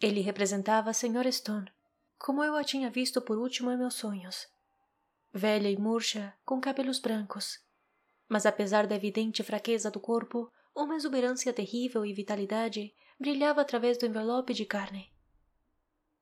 Ele 0.00 0.20
representava 0.20 0.90
a 0.90 0.92
Sra. 0.92 1.32
Stone, 1.32 1.72
como 2.20 2.44
eu 2.44 2.54
a 2.54 2.62
tinha 2.62 2.88
visto 2.88 3.20
por 3.20 3.36
último 3.36 3.68
em 3.72 3.76
meus 3.76 3.94
sonhos. 3.94 4.46
Velha 5.32 5.68
e 5.68 5.76
murcha, 5.76 6.32
com 6.44 6.60
cabelos 6.60 7.00
brancos. 7.00 7.58
Mas 8.28 8.46
apesar 8.46 8.86
da 8.86 8.94
evidente 8.94 9.42
fraqueza 9.42 9.90
do 9.90 9.98
corpo, 9.98 10.52
uma 10.72 10.94
exuberância 10.94 11.52
terrível 11.52 12.06
e 12.06 12.14
vitalidade 12.14 12.94
brilhava 13.22 13.62
através 13.62 13.96
do 13.96 14.04
envelope 14.04 14.52
de 14.52 14.66
carne. 14.66 15.10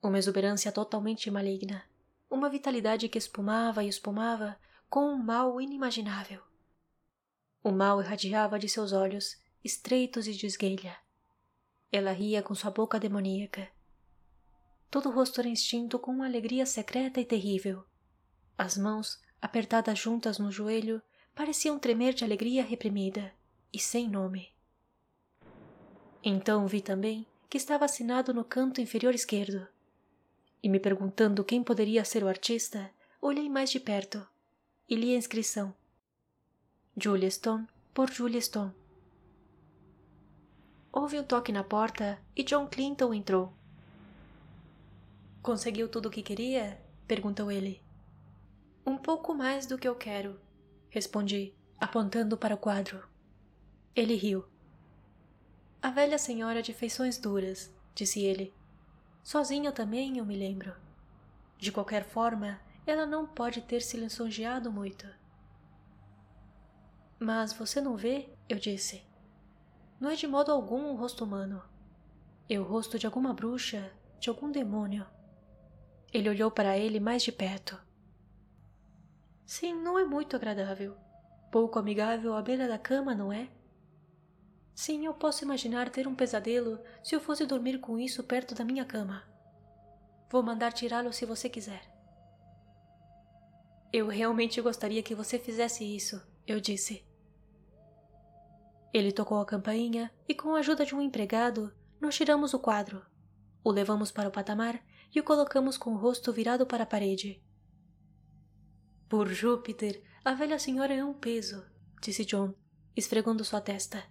Uma 0.00 0.18
exuberância 0.18 0.70
totalmente 0.70 1.28
maligna. 1.28 1.82
Uma 2.30 2.48
vitalidade 2.48 3.08
que 3.08 3.18
espumava 3.18 3.82
e 3.82 3.88
espumava 3.88 4.56
com 4.88 5.06
um 5.06 5.18
mal 5.18 5.60
inimaginável. 5.60 6.40
O 7.62 7.72
mal 7.72 8.00
irradiava 8.00 8.56
de 8.56 8.68
seus 8.68 8.92
olhos, 8.92 9.36
estreitos 9.64 10.28
e 10.28 10.32
de 10.32 10.46
esguelha. 10.46 10.96
Ela 11.90 12.12
ria 12.12 12.40
com 12.40 12.54
sua 12.54 12.70
boca 12.70 13.00
demoníaca 13.00 13.68
Todo 14.90 15.08
o 15.08 15.12
rosto 15.12 15.40
era 15.40 15.48
instinto 15.48 16.00
com 16.00 16.10
uma 16.10 16.26
alegria 16.26 16.66
secreta 16.66 17.20
e 17.20 17.24
terrível. 17.24 17.84
As 18.58 18.76
mãos, 18.76 19.20
apertadas 19.40 19.96
juntas 19.96 20.38
no 20.38 20.50
joelho, 20.50 21.00
pareciam 21.32 21.78
tremer 21.78 22.12
de 22.12 22.24
alegria 22.24 22.64
reprimida 22.64 23.32
e 23.72 23.78
sem 23.78 24.10
nome. 24.10 24.52
Então 26.22 26.66
vi 26.66 26.80
também 26.80 27.26
que 27.48 27.56
estava 27.56 27.84
assinado 27.84 28.34
no 28.34 28.44
canto 28.44 28.80
inferior 28.80 29.14
esquerdo. 29.14 29.66
E 30.62 30.68
me 30.68 30.78
perguntando 30.78 31.44
quem 31.44 31.62
poderia 31.62 32.04
ser 32.04 32.22
o 32.22 32.28
artista, 32.28 32.90
olhei 33.20 33.48
mais 33.48 33.70
de 33.70 33.80
perto 33.80 34.26
e 34.88 34.94
li 34.94 35.14
a 35.14 35.18
inscrição: 35.18 35.74
Julia 36.96 37.30
Stone 37.30 37.66
por 37.94 38.10
Julia 38.10 38.40
Stone. 38.40 38.72
Houve 40.92 41.18
um 41.18 41.24
toque 41.24 41.52
na 41.52 41.64
porta 41.64 42.20
e 42.36 42.42
John 42.42 42.66
Clinton 42.66 43.14
entrou. 43.14 43.52
Conseguiu 45.40 45.88
tudo 45.88 46.06
o 46.06 46.10
que 46.10 46.22
queria? 46.22 46.80
perguntou 47.06 47.50
ele. 47.50 47.80
Um 48.84 48.96
pouco 48.98 49.34
mais 49.34 49.66
do 49.66 49.78
que 49.78 49.88
eu 49.88 49.94
quero, 49.94 50.38
respondi, 50.90 51.54
apontando 51.78 52.36
para 52.36 52.54
o 52.54 52.58
quadro. 52.58 53.02
Ele 53.94 54.14
riu. 54.14 54.44
A 55.82 55.88
velha 55.88 56.18
senhora 56.18 56.62
de 56.62 56.74
feições 56.74 57.16
duras, 57.16 57.72
disse 57.94 58.20
ele. 58.22 58.52
Sozinha 59.22 59.72
também, 59.72 60.18
eu 60.18 60.26
me 60.26 60.36
lembro. 60.36 60.76
De 61.58 61.72
qualquer 61.72 62.04
forma, 62.04 62.60
ela 62.86 63.06
não 63.06 63.26
pode 63.26 63.62
ter 63.62 63.80
se 63.80 63.96
lisonjeado 63.96 64.70
muito. 64.70 65.06
Mas 67.18 67.54
você 67.54 67.80
não 67.80 67.96
vê? 67.96 68.28
Eu 68.46 68.58
disse. 68.58 69.02
Não 69.98 70.10
é 70.10 70.16
de 70.16 70.26
modo 70.26 70.52
algum 70.52 70.90
um 70.90 70.96
rosto 70.96 71.24
humano. 71.24 71.62
É 72.46 72.58
o 72.58 72.62
rosto 72.62 72.98
de 72.98 73.06
alguma 73.06 73.32
bruxa, 73.32 73.90
de 74.18 74.28
algum 74.28 74.50
demônio. 74.50 75.06
Ele 76.12 76.28
olhou 76.28 76.50
para 76.50 76.76
ele 76.76 77.00
mais 77.00 77.22
de 77.22 77.32
perto. 77.32 77.80
Sim, 79.46 79.74
não 79.74 79.98
é 79.98 80.04
muito 80.04 80.36
agradável. 80.36 80.94
Pouco 81.50 81.78
amigável 81.78 82.34
à 82.34 82.42
beira 82.42 82.68
da 82.68 82.78
cama, 82.78 83.14
não 83.14 83.32
é? 83.32 83.48
Sim, 84.80 85.04
eu 85.04 85.12
posso 85.12 85.44
imaginar 85.44 85.90
ter 85.90 86.08
um 86.08 86.14
pesadelo 86.14 86.80
se 87.02 87.14
eu 87.14 87.20
fosse 87.20 87.44
dormir 87.44 87.80
com 87.80 87.98
isso 87.98 88.24
perto 88.24 88.54
da 88.54 88.64
minha 88.64 88.82
cama. 88.82 89.22
Vou 90.30 90.42
mandar 90.42 90.72
tirá-lo 90.72 91.12
se 91.12 91.26
você 91.26 91.50
quiser. 91.50 91.82
Eu 93.92 94.08
realmente 94.08 94.58
gostaria 94.62 95.02
que 95.02 95.14
você 95.14 95.38
fizesse 95.38 95.84
isso, 95.84 96.26
eu 96.46 96.58
disse. 96.58 97.06
Ele 98.90 99.12
tocou 99.12 99.38
a 99.38 99.44
campainha 99.44 100.10
e, 100.26 100.34
com 100.34 100.54
a 100.54 100.60
ajuda 100.60 100.86
de 100.86 100.94
um 100.94 101.02
empregado, 101.02 101.70
nós 102.00 102.16
tiramos 102.16 102.54
o 102.54 102.58
quadro. 102.58 103.04
O 103.62 103.70
levamos 103.70 104.10
para 104.10 104.30
o 104.30 104.32
patamar 104.32 104.82
e 105.14 105.20
o 105.20 105.24
colocamos 105.24 105.76
com 105.76 105.92
o 105.92 105.98
rosto 105.98 106.32
virado 106.32 106.64
para 106.64 106.84
a 106.84 106.86
parede. 106.86 107.44
Por 109.10 109.28
Júpiter, 109.28 110.02
a 110.24 110.32
velha 110.32 110.58
senhora 110.58 110.94
é 110.94 111.04
um 111.04 111.12
peso, 111.12 111.66
disse 112.00 112.24
John, 112.24 112.54
esfregando 112.96 113.44
sua 113.44 113.60
testa. 113.60 114.02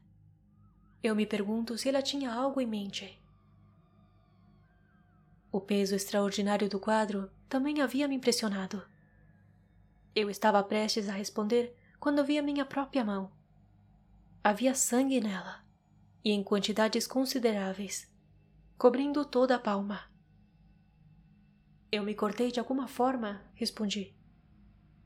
Eu 1.02 1.16
me 1.16 1.26
pergunto 1.26 1.78
se 1.78 1.88
ela 1.88 2.02
tinha 2.02 2.32
algo 2.32 2.60
em 2.60 2.68
mente. 2.68 3.18
O 5.52 5.62
peso 5.62 5.96
extraordinário 5.96 6.70
do 6.70 6.80
quadro 6.80 7.32
também 7.48 7.82
havia 7.82 8.08
me 8.08 8.16
impressionado. 8.16 8.86
Eu 10.14 10.30
estava 10.30 10.62
prestes 10.62 11.08
a 11.08 11.14
responder 11.14 11.76
quando 12.00 12.24
vi 12.24 12.38
a 12.38 12.44
minha 12.44 12.66
própria 12.66 13.04
mão. 13.04 13.32
Havia 14.44 14.76
sangue 14.76 15.22
nela, 15.22 15.64
e 16.24 16.32
em 16.32 16.44
quantidades 16.44 17.08
consideráveis, 17.08 18.12
cobrindo 18.78 19.24
toda 19.24 19.56
a 19.56 19.60
palma. 19.60 20.02
Eu 21.92 22.04
me 22.04 22.14
cortei 22.14 22.52
de 22.52 22.60
alguma 22.60 22.88
forma, 22.88 23.42
respondi. 23.56 24.14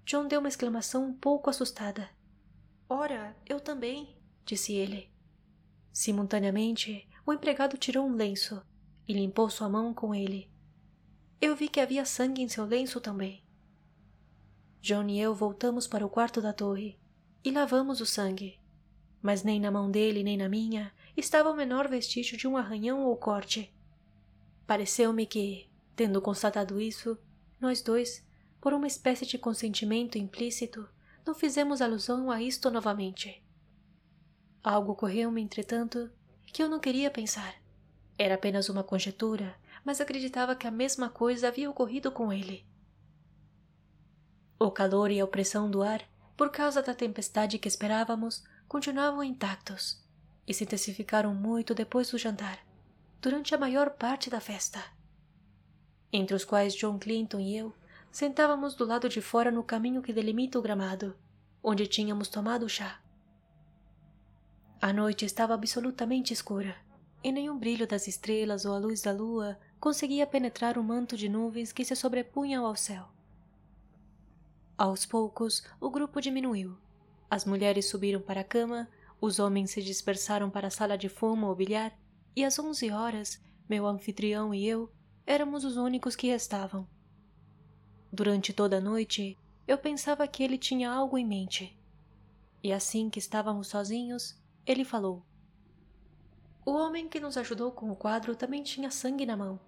John 0.06 0.28
deu 0.28 0.40
uma 0.40 0.50
exclamação 0.50 1.06
um 1.06 1.14
pouco 1.14 1.50
assustada. 1.50 2.10
Ora, 2.90 3.38
eu 3.46 3.60
também, 3.60 4.18
disse 4.46 4.74
ele. 4.74 5.13
Simultaneamente, 5.94 7.08
o 7.26 7.32
empregado 7.32 7.78
tirou 7.78 8.06
um 8.06 8.16
lenço 8.16 8.62
e 9.08 9.14
limpou 9.14 9.50
sua 9.50 9.70
mão 9.70 9.94
com 9.94 10.14
ele. 10.14 10.52
Eu 11.40 11.56
vi 11.56 11.70
que 11.70 11.80
havia 11.80 12.04
sangue 12.04 12.42
em 12.42 12.50
seu 12.50 12.66
lenço 12.66 13.00
também. 13.00 13.46
John 14.82 15.08
e 15.08 15.20
eu 15.22 15.34
voltamos 15.34 15.88
para 15.88 16.06
o 16.06 16.10
quarto 16.10 16.42
da 16.42 16.52
torre 16.52 17.00
e 17.46 17.52
lavamos 17.52 18.02
o 18.02 18.06
sangue, 18.06 18.60
mas 19.22 19.44
nem 19.44 19.60
na 19.60 19.72
mão 19.72 19.90
dele 19.90 20.24
nem 20.24 20.36
na 20.36 20.50
minha 20.50 20.92
estava 21.16 21.50
o 21.50 21.56
menor 21.56 21.88
vestígio 21.88 22.38
de 22.38 22.48
um 22.48 22.58
arranhão 22.58 23.06
ou 23.06 23.16
corte. 23.16 23.74
Pareceu-me 24.66 25.26
que, 25.26 25.72
Tendo 25.96 26.22
constatado 26.22 26.82
isso, 26.82 27.18
nós 27.60 27.82
dois, 27.82 28.26
por 28.60 28.74
uma 28.74 28.88
espécie 28.88 29.26
de 29.26 29.38
consentimento 29.38 30.18
implícito, 30.18 30.90
não 31.26 31.36
fizemos 31.36 31.82
alusão 31.82 32.32
a 32.32 32.42
isto 32.42 32.72
novamente. 32.72 33.43
Algo 34.64 34.94
ocorreu-me, 34.94 35.42
entretanto, 35.42 36.10
que 36.46 36.64
eu 36.64 36.70
não 36.70 36.80
queria 36.80 37.12
pensar. 37.12 37.56
Era 38.18 38.36
apenas 38.36 38.70
uma 38.70 38.84
conjetura, 38.84 39.56
mas 39.84 40.00
acreditava 40.00 40.56
que 40.56 40.68
a 40.68 40.72
mesma 40.72 41.10
coisa 41.10 41.50
havia 41.50 41.70
ocorrido 41.70 42.12
com 42.12 42.32
ele. 42.32 42.66
O 44.58 44.72
calor 44.72 45.12
e 45.12 45.20
a 45.20 45.26
opressão 45.26 45.70
do 45.70 45.84
ar 45.84 46.08
por 46.36 46.50
causa 46.50 46.82
da 46.82 46.94
tempestade 46.94 47.60
que 47.60 47.68
esperávamos, 47.68 48.44
continuavam 48.68 49.24
intactos 49.24 50.04
e 50.48 50.54
se 50.54 50.64
intensificaram 50.64 51.34
muito 51.34 51.74
depois 51.74 52.10
do 52.12 52.18
jantar, 52.18 52.60
durante 53.22 53.54
a 53.54 53.58
maior 53.58 53.92
parte 53.92 54.30
da 54.30 54.40
festa. 54.40 54.84
Entre 56.12 56.36
os 56.36 56.44
quais 56.44 56.76
John 56.76 56.98
Clinton 57.00 57.40
e 57.40 57.58
eu 57.58 57.74
sentávamos 58.12 58.76
do 58.76 58.86
lado 58.86 59.10
de 59.10 59.22
fora 59.22 59.52
no 59.52 59.64
caminho 59.64 60.02
que 60.02 60.14
delimita 60.14 60.60
o 60.60 60.62
gramado, 60.62 61.16
onde 61.64 61.88
tínhamos 61.88 62.28
tomado 62.28 62.68
chá. 62.68 63.00
A 64.84 64.92
noite 64.92 65.24
estava 65.24 65.54
absolutamente 65.54 66.34
escura, 66.34 66.76
e 67.24 67.32
nenhum 67.32 67.58
brilho 67.58 67.88
das 67.88 68.06
estrelas 68.06 68.66
ou 68.66 68.76
a 68.76 68.78
luz 68.78 69.02
da 69.02 69.14
lua 69.14 69.58
conseguia 69.80 70.28
penetrar 70.28 70.78
o 70.78 70.84
manto 70.84 71.16
de 71.16 71.30
nuvens 71.30 71.72
que 71.72 71.86
se 71.86 71.96
sobrepunham 71.96 72.66
ao 72.66 72.76
céu. 72.76 73.08
Aos 74.78 75.06
poucos, 75.06 75.64
o 75.80 75.90
grupo 75.90 76.20
diminuiu. 76.20 76.78
As 77.30 77.46
mulheres 77.46 77.86
subiram 77.86 78.20
para 78.20 78.42
a 78.42 78.44
cama, 78.44 78.90
os 79.22 79.40
homens 79.40 79.72
se 79.72 79.82
dispersaram 79.82 80.50
para 80.50 80.68
a 80.68 80.70
sala 80.70 80.98
de 80.98 81.08
fumo 81.08 81.48
ou 81.48 81.56
bilhar, 81.56 81.98
e 82.36 82.44
às 82.44 82.60
onze 82.60 82.92
horas, 82.92 83.42
meu 83.70 83.88
anfitrião 83.88 84.54
e 84.54 84.68
eu 84.68 84.92
éramos 85.26 85.64
os 85.64 85.78
únicos 85.78 86.14
que 86.14 86.28
restavam. 86.28 86.86
Durante 88.12 88.52
toda 88.52 88.80
a 88.80 88.82
noite, 88.82 89.38
eu 89.66 89.78
pensava 89.78 90.28
que 90.28 90.44
ele 90.44 90.58
tinha 90.58 90.92
algo 90.92 91.18
em 91.18 91.26
mente. 91.26 91.80
E 92.62 92.74
assim 92.74 93.10
que 93.10 93.20
estávamos 93.20 93.68
sozinhos, 93.68 94.43
ele 94.66 94.86
falou. 94.86 95.26
O 96.66 96.72
homem 96.72 97.10
que 97.10 97.20
nos 97.20 97.38
ajudou 97.38 97.72
com 97.72 97.92
o 97.92 97.96
quadro 97.96 98.36
também 98.36 98.64
tinha 98.64 98.90
sangue 98.90 99.26
na 99.26 99.36
mão. 99.36 99.60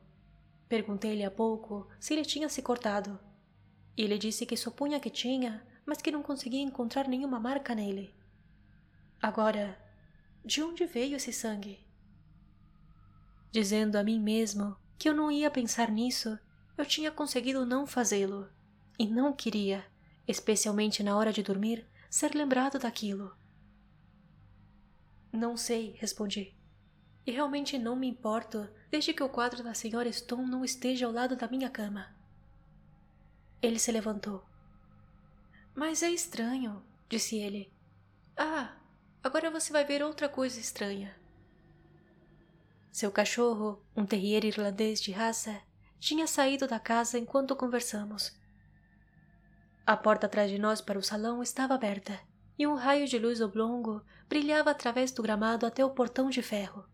Perguntei-lhe 0.70 1.26
há 1.26 1.32
pouco 1.32 1.88
se 2.00 2.14
ele 2.14 2.24
tinha 2.24 2.48
se 2.48 2.62
cortado. 2.62 3.20
Ele 3.98 4.18
disse 4.18 4.46
que 4.46 4.56
supunha 4.56 5.00
que 5.00 5.10
tinha, 5.10 5.66
mas 5.86 6.02
que 6.02 6.12
não 6.12 6.24
conseguia 6.24 6.62
encontrar 6.62 7.08
nenhuma 7.08 7.40
marca 7.40 7.76
nele. 7.76 8.14
Agora, 9.22 9.78
de 10.44 10.64
onde 10.64 10.86
veio 10.86 11.18
esse 11.18 11.34
sangue? 11.34 11.86
Dizendo 13.52 13.98
a 13.98 14.04
mim 14.04 14.20
mesmo 14.20 14.78
que 14.98 15.10
eu 15.10 15.14
não 15.14 15.32
ia 15.32 15.52
pensar 15.52 15.92
nisso, 15.92 16.38
eu 16.78 16.86
tinha 16.86 17.12
conseguido 17.12 17.66
não 17.66 17.86
fazê-lo. 17.86 18.50
E 18.98 19.06
não 19.06 19.34
queria, 19.34 19.86
especialmente 20.28 21.04
na 21.04 21.18
hora 21.18 21.32
de 21.32 21.44
dormir, 21.44 21.86
ser 22.10 22.34
lembrado 22.34 22.80
daquilo. 22.80 23.36
Não 25.36 25.58
sei, 25.58 25.98
respondi. 26.00 26.56
E 27.26 27.32
realmente 27.32 27.78
não 27.78 27.96
me 27.96 28.08
importo 28.08 28.70
desde 28.90 29.14
que 29.14 29.22
o 29.22 29.28
quadro 29.28 29.62
da 29.62 29.74
senhora 29.74 30.12
Stone 30.12 30.50
não 30.50 30.64
esteja 30.64 31.06
ao 31.06 31.12
lado 31.12 31.36
da 31.36 31.48
minha 31.48 31.70
cama. 31.70 32.16
Ele 33.62 33.78
se 33.78 33.92
levantou. 33.92 34.46
Mas 35.76 36.02
é 36.02 36.10
estranho, 36.10 36.82
disse 37.10 37.36
ele. 37.38 37.74
Ah, 38.38 38.78
agora 39.22 39.52
você 39.52 39.74
vai 39.74 39.84
ver 39.84 40.02
outra 40.02 40.30
coisa 40.30 40.58
estranha. 40.58 41.14
Seu 42.92 43.12
cachorro, 43.12 43.84
um 43.94 44.06
terrier 44.06 44.46
irlandês 44.46 45.02
de 45.02 45.12
raça, 45.12 45.62
tinha 46.00 46.28
saído 46.28 46.66
da 46.66 46.80
casa 46.80 47.20
enquanto 47.20 47.58
conversamos. 47.58 48.40
A 49.86 49.98
porta 49.98 50.28
atrás 50.28 50.50
de 50.50 50.58
nós 50.58 50.80
para 50.80 50.98
o 50.98 51.04
salão 51.04 51.44
estava 51.44 51.74
aberta 51.74 52.18
e 52.58 52.66
um 52.66 52.76
raio 52.76 53.08
de 53.08 53.20
luz 53.20 53.42
oblongo 53.42 54.02
brilhava 54.28 54.72
através 54.72 55.12
do 55.12 55.22
gramado 55.22 55.66
até 55.66 55.84
o 55.84 55.90
portão 55.90 56.30
de 56.30 56.42
ferro, 56.42 56.86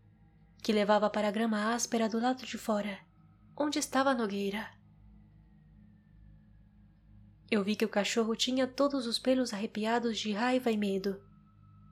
que 0.62 0.72
levava 0.72 1.08
para 1.08 1.28
a 1.28 1.30
grama 1.30 1.74
áspera 1.74 2.08
do 2.08 2.18
lado 2.18 2.44
de 2.44 2.58
fora, 2.58 2.98
onde 3.56 3.78
estava 3.78 4.10
a 4.10 4.14
nogueira. 4.14 4.68
Eu 7.50 7.62
vi 7.62 7.76
que 7.76 7.84
o 7.84 7.88
cachorro 7.88 8.34
tinha 8.34 8.66
todos 8.66 9.06
os 9.06 9.18
pelos 9.18 9.52
arrepiados 9.52 10.18
de 10.18 10.32
raiva 10.32 10.70
e 10.70 10.76
medo. 10.76 11.22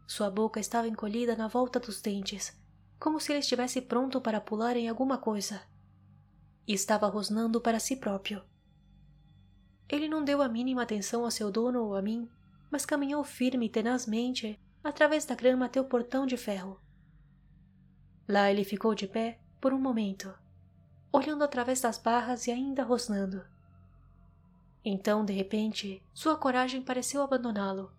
Sua 0.07 0.31
boca 0.31 0.59
estava 0.59 0.89
encolhida 0.89 1.37
na 1.37 1.49
volta 1.49 1.79
dos 1.79 2.01
dentes, 2.01 2.59
como 2.99 3.21
se 3.21 3.31
ele 3.31 3.41
estivesse 3.41 3.83
pronto 3.83 4.21
para 4.21 4.41
pular 4.41 4.77
em 4.77 4.89
alguma 4.89 5.19
coisa. 5.19 5.63
E 6.67 6.73
estava 6.73 7.07
rosnando 7.07 7.61
para 7.61 7.79
si 7.79 7.97
próprio. 7.97 8.43
Ele 9.89 10.09
não 10.09 10.25
deu 10.25 10.41
a 10.41 10.49
mínima 10.49 10.83
atenção 10.83 11.27
a 11.27 11.31
seu 11.31 11.51
dono 11.51 11.83
ou 11.83 11.95
a 11.95 12.01
mim, 12.01 12.29
mas 12.71 12.87
caminhou 12.87 13.25
firme 13.25 13.67
e 13.67 13.71
tenazmente 13.71 14.59
através 14.83 15.25
da 15.25 15.35
grama 15.35 15.67
até 15.67 15.81
o 15.81 15.85
portão 15.85 16.27
de 16.27 16.37
ferro. 16.37 16.81
Lá 18.29 18.51
ele 18.51 18.65
ficou 18.65 18.95
de 18.95 19.07
pé 19.07 19.41
por 19.61 19.73
um 19.73 19.81
momento, 19.81 20.33
olhando 21.13 21.43
através 21.43 21.81
das 21.81 21.99
barras 21.99 22.47
e 22.47 22.51
ainda 22.51 22.83
rosnando. 22.83 23.45
Então, 24.85 25.25
de 25.25 25.33
repente, 25.33 26.03
sua 26.15 26.37
coragem 26.37 26.81
pareceu 26.81 27.23
abandoná-lo. 27.23 27.93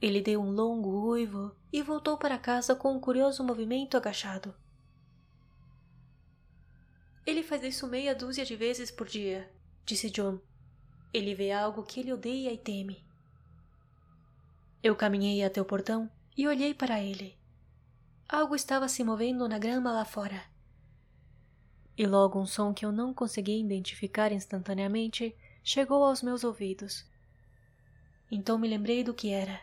Ele 0.00 0.20
deu 0.20 0.40
um 0.40 0.50
longo 0.50 1.10
uivo 1.10 1.54
e 1.72 1.82
voltou 1.82 2.16
para 2.16 2.38
casa 2.38 2.74
com 2.74 2.92
um 2.92 3.00
curioso 3.00 3.44
movimento 3.44 3.96
agachado. 3.96 4.54
Ele 7.26 7.42
faz 7.42 7.62
isso 7.62 7.86
meia 7.86 8.14
dúzia 8.14 8.44
de 8.44 8.56
vezes 8.56 8.90
por 8.90 9.06
dia, 9.06 9.52
disse 9.84 10.10
John. 10.10 10.40
Ele 11.12 11.34
vê 11.34 11.52
algo 11.52 11.82
que 11.82 12.00
ele 12.00 12.12
odeia 12.12 12.52
e 12.52 12.58
teme. 12.58 13.07
Eu 14.80 14.94
caminhei 14.94 15.42
até 15.42 15.60
o 15.60 15.64
portão 15.64 16.08
e 16.36 16.46
olhei 16.46 16.72
para 16.72 17.02
ele. 17.02 17.36
Algo 18.28 18.54
estava 18.54 18.88
se 18.88 19.02
movendo 19.02 19.48
na 19.48 19.58
grama 19.58 19.90
lá 19.90 20.04
fora. 20.04 20.40
E 21.96 22.06
logo 22.06 22.40
um 22.40 22.46
som 22.46 22.72
que 22.72 22.86
eu 22.86 22.92
não 22.92 23.12
consegui 23.12 23.58
identificar 23.58 24.30
instantaneamente 24.30 25.34
chegou 25.64 26.04
aos 26.04 26.22
meus 26.22 26.44
ouvidos. 26.44 27.04
Então 28.30 28.56
me 28.56 28.68
lembrei 28.68 29.02
do 29.02 29.12
que 29.12 29.30
era. 29.30 29.60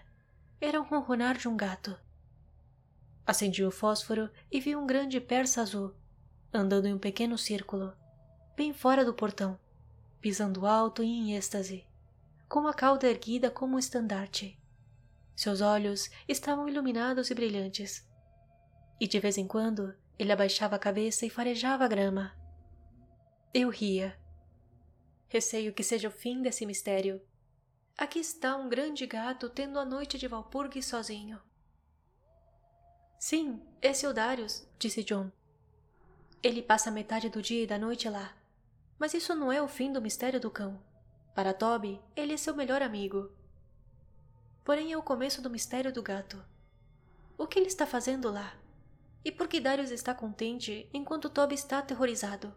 Era 0.60 0.82
o 0.82 0.84
ronronar 0.84 1.38
de 1.38 1.48
um 1.48 1.56
gato. 1.56 1.98
Acendi 3.26 3.64
o 3.64 3.72
fósforo 3.72 4.30
e 4.52 4.60
vi 4.60 4.76
um 4.76 4.86
grande 4.86 5.22
persa 5.22 5.62
azul, 5.62 5.96
andando 6.54 6.88
em 6.88 6.94
um 6.94 7.00
pequeno 7.00 7.38
círculo, 7.38 7.94
bem 8.56 8.74
fora 8.74 9.06
do 9.06 9.14
portão, 9.14 9.58
pisando 10.20 10.66
alto 10.66 11.02
e 11.02 11.08
em 11.08 11.36
êxtase, 11.36 11.86
com 12.50 12.68
a 12.68 12.74
cauda 12.74 13.08
erguida 13.08 13.50
como 13.50 13.78
um 13.78 13.80
estandarte. 13.80 14.60
Seus 15.36 15.62
olhos 15.62 16.10
estavam 16.28 16.68
iluminados 16.68 17.30
e 17.30 17.36
brilhantes, 17.36 18.08
e 19.00 19.08
de 19.08 19.20
vez 19.20 19.38
em 19.38 19.48
quando 19.48 19.94
ele 20.18 20.32
abaixava 20.32 20.76
a 20.76 20.80
cabeça 20.80 21.26
e 21.26 21.30
farejava 21.30 21.86
a 21.86 21.88
grama. 21.88 22.34
Eu 23.54 23.70
ria 23.70 24.18
Receio 25.28 25.74
que 25.74 25.84
seja 25.84 26.08
o 26.08 26.12
fim 26.12 26.42
desse 26.42 26.66
mistério. 26.66 27.22
Aqui 27.98 28.20
está 28.20 28.56
um 28.56 28.70
grande 28.70 29.06
gato 29.06 29.50
tendo 29.50 29.80
a 29.80 29.86
noite 29.86 30.18
de 30.18 30.28
Valpurgis 30.28 30.86
sozinho. 30.86 31.42
Sim, 33.20 33.62
esse 33.82 34.06
é 34.06 34.10
o 34.10 34.14
Darius, 34.14 34.66
disse 34.78 35.04
John. 35.04 35.32
Ele 36.44 36.62
passa 36.62 36.92
metade 36.92 37.30
do 37.30 37.42
dia 37.42 37.64
e 37.64 37.68
da 37.68 37.78
noite 37.78 38.08
lá. 38.08 38.34
Mas 39.00 39.14
isso 39.14 39.36
não 39.36 39.52
é 39.52 39.62
o 39.62 39.68
fim 39.68 39.92
do 39.92 40.02
mistério 40.02 40.40
do 40.40 40.52
cão. 40.52 40.82
Para 41.34 41.54
Toby, 41.54 42.00
ele 42.16 42.34
é 42.34 42.38
seu 42.38 42.56
melhor 42.56 42.82
amigo. 42.82 43.30
Porém 44.66 44.92
é 44.92 44.98
o 44.98 45.04
começo 45.04 45.44
do 45.44 45.50
mistério 45.50 45.94
do 45.94 46.02
gato. 46.02 46.44
O 47.38 47.46
que 47.46 47.60
ele 47.60 47.68
está 47.68 47.86
fazendo 47.86 48.32
lá? 48.32 48.58
E 49.24 49.32
por 49.32 49.48
que 49.48 49.62
Darius 49.62 49.92
está 49.92 50.14
contente 50.14 50.90
enquanto 50.92 51.30
Toby 51.30 51.54
está 51.54 51.78
aterrorizado? 51.78 52.52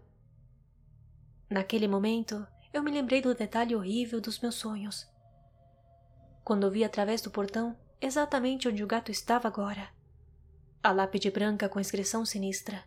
Naquele 1.50 1.86
momento, 1.86 2.46
eu 2.72 2.82
me 2.82 2.90
lembrei 2.90 3.20
do 3.20 3.34
detalhe 3.34 3.76
horrível 3.76 4.22
dos 4.22 4.40
meus 4.40 4.54
sonhos. 4.54 5.06
Quando 6.42 6.70
vi 6.70 6.82
através 6.82 7.20
do 7.20 7.30
portão 7.30 7.76
exatamente 8.00 8.66
onde 8.68 8.82
o 8.82 8.86
gato 8.86 9.10
estava 9.10 9.46
agora. 9.46 9.90
A 10.82 10.92
lápide 10.92 11.30
branca 11.30 11.68
com 11.68 11.78
inscrição 11.78 12.24
sinistra. 12.24 12.84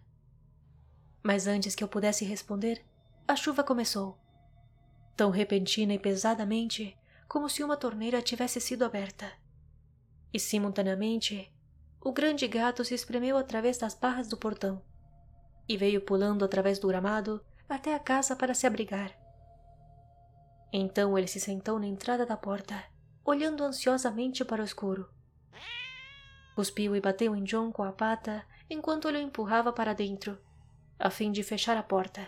Mas 1.22 1.46
antes 1.46 1.76
que 1.76 1.84
eu 1.84 1.88
pudesse 1.88 2.26
responder, 2.26 2.84
a 3.28 3.36
chuva 3.36 3.64
começou. 3.64 4.18
Tão 5.16 5.30
repentina 5.30 5.94
e 5.94 6.00
pesadamente 6.00 6.98
como 7.32 7.48
se 7.48 7.64
uma 7.64 7.78
torneira 7.78 8.22
tivesse 8.22 8.60
sido 8.60 8.84
aberta. 8.84 9.32
E 10.34 10.38
simultaneamente, 10.38 11.50
o 12.02 12.12
grande 12.12 12.46
gato 12.46 12.84
se 12.84 12.94
espremeu 12.94 13.38
através 13.38 13.78
das 13.78 13.96
barras 13.96 14.28
do 14.28 14.36
portão 14.36 14.82
e 15.66 15.78
veio 15.78 16.02
pulando 16.02 16.44
através 16.44 16.78
do 16.78 16.90
gramado 16.90 17.42
até 17.70 17.96
a 17.96 18.00
casa 18.00 18.36
para 18.36 18.54
se 18.54 18.68
abrigar. 18.68 19.18
Então 20.74 21.18
ele 21.18 21.28
se 21.28 21.40
sentou 21.40 21.80
na 21.80 21.88
entrada 21.88 22.26
da 22.26 22.36
porta, 22.36 22.84
olhando 23.24 23.64
ansiosamente 23.64 24.44
para 24.44 24.62
o 24.62 24.66
escuro. 24.66 25.10
Cuspiu 26.54 26.98
e 26.98 27.00
bateu 27.00 27.34
em 27.34 27.46
John 27.46 27.72
com 27.72 27.84
a 27.84 27.94
pata 27.94 28.46
enquanto 28.70 29.08
ele 29.08 29.20
o 29.20 29.22
empurrava 29.22 29.72
para 29.72 29.94
dentro, 29.94 30.38
a 31.00 31.10
fim 31.10 31.32
de 31.32 31.44
fechar 31.44 31.78
a 31.78 31.84
porta. 31.84 32.28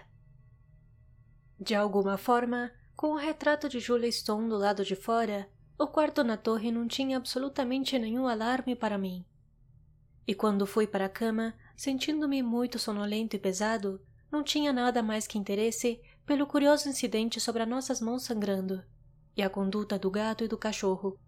De 1.59 1.75
alguma 1.75 2.17
forma, 2.17 2.71
com 2.95 3.13
o 3.13 3.17
retrato 3.17 3.67
de 3.67 3.79
Julia 3.79 4.11
Stone 4.11 4.49
do 4.49 4.57
lado 4.57 4.83
de 4.85 4.95
fora, 4.95 5.49
o 5.77 5.87
quarto 5.87 6.23
na 6.23 6.37
torre 6.37 6.71
não 6.71 6.87
tinha 6.87 7.17
absolutamente 7.17 7.97
nenhum 7.97 8.27
alarme 8.27 8.75
para 8.75 8.97
mim. 8.97 9.25
E 10.25 10.33
quando 10.33 10.65
fui 10.65 10.87
para 10.87 11.05
a 11.05 11.09
cama, 11.09 11.53
sentindo-me 11.75 12.41
muito 12.41 12.79
sonolento 12.79 13.35
e 13.35 13.39
pesado, 13.39 14.01
não 14.31 14.43
tinha 14.43 14.71
nada 14.71 15.03
mais 15.03 15.27
que 15.27 15.37
interesse 15.37 16.01
pelo 16.25 16.47
curioso 16.47 16.87
incidente 16.87 17.39
sobre 17.39 17.63
as 17.63 17.69
nossas 17.69 17.99
mãos 17.99 18.23
sangrando 18.23 18.83
e 19.35 19.41
a 19.41 19.49
conduta 19.49 19.99
do 19.99 20.09
gato 20.09 20.43
e 20.43 20.47
do 20.47 20.57
cachorro. 20.57 21.19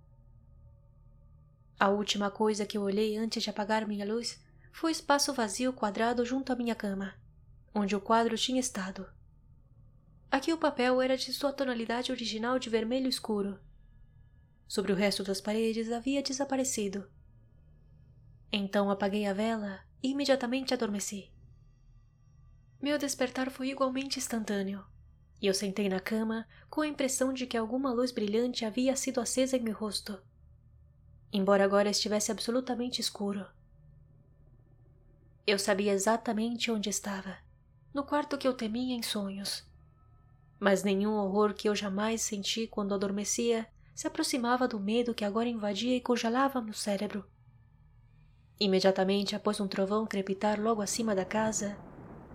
A 1.78 1.89
última 1.89 2.32
coisa 2.32 2.65
que 2.65 2.78
eu 2.78 2.84
olhei 2.84 3.17
antes 3.17 3.43
de 3.43 3.49
apagar 3.49 3.86
minha 3.86 4.06
luz 4.06 4.41
foi 4.71 4.91
o 4.91 4.93
espaço 4.93 5.34
vazio 5.34 5.73
quadrado 5.73 6.23
junto 6.25 6.54
à 6.54 6.56
minha 6.56 6.75
cama, 6.75 7.13
onde 7.73 7.95
o 7.95 8.01
quadro 8.01 8.38
tinha 8.38 8.60
estado. 8.60 9.06
Aqui 10.35 10.51
o 10.51 10.57
papel 10.57 11.01
era 11.01 11.15
de 11.15 11.31
sua 11.31 11.53
tonalidade 11.53 12.11
original 12.11 12.59
de 12.59 12.69
vermelho 12.69 13.07
escuro. 13.07 13.57
Sobre 14.67 14.91
o 14.91 14.95
resto 14.95 15.23
das 15.23 15.39
paredes 15.39 15.89
havia 15.89 16.21
desaparecido. 16.21 17.09
Então 18.51 18.91
apaguei 18.91 19.25
a 19.27 19.33
vela 19.33 19.79
e 20.03 20.09
imediatamente 20.09 20.73
adormeci. 20.73 21.31
Meu 22.81 22.97
despertar 22.97 23.49
foi 23.49 23.69
igualmente 23.69 24.19
instantâneo, 24.19 24.83
e 25.41 25.47
eu 25.47 25.53
sentei 25.53 25.87
na 25.87 26.01
cama 26.01 26.45
com 26.69 26.81
a 26.81 26.87
impressão 26.87 27.31
de 27.31 27.47
que 27.47 27.55
alguma 27.55 27.93
luz 27.93 28.11
brilhante 28.11 28.65
havia 28.65 28.93
sido 28.97 29.21
acesa 29.21 29.55
em 29.55 29.61
meu 29.61 29.73
rosto, 29.73 30.21
embora 31.31 31.63
agora 31.63 31.89
estivesse 31.91 32.29
absolutamente 32.29 32.99
escuro. 32.99 33.47
Eu 35.47 35.57
sabia 35.57 35.93
exatamente 35.93 36.69
onde 36.69 36.89
estava, 36.89 37.37
no 37.93 38.03
quarto 38.03 38.37
que 38.37 38.45
eu 38.45 38.53
temia 38.53 38.97
em 38.97 39.01
sonhos. 39.01 39.73
Mas 40.59 40.83
nenhum 40.83 41.13
horror 41.15 41.53
que 41.53 41.67
eu 41.67 41.75
jamais 41.75 42.21
senti 42.21 42.67
quando 42.67 42.93
adormecia 42.93 43.67
se 43.93 44.07
aproximava 44.07 44.67
do 44.67 44.79
medo 44.79 45.13
que 45.13 45.23
agora 45.23 45.47
invadia 45.47 45.95
e 45.95 46.01
congelava 46.01 46.61
meu 46.61 46.73
cérebro. 46.73 47.25
Imediatamente 48.59 49.35
após 49.35 49.59
um 49.59 49.67
trovão 49.67 50.05
crepitar 50.05 50.61
logo 50.61 50.81
acima 50.81 51.13
da 51.13 51.25
casa, 51.25 51.77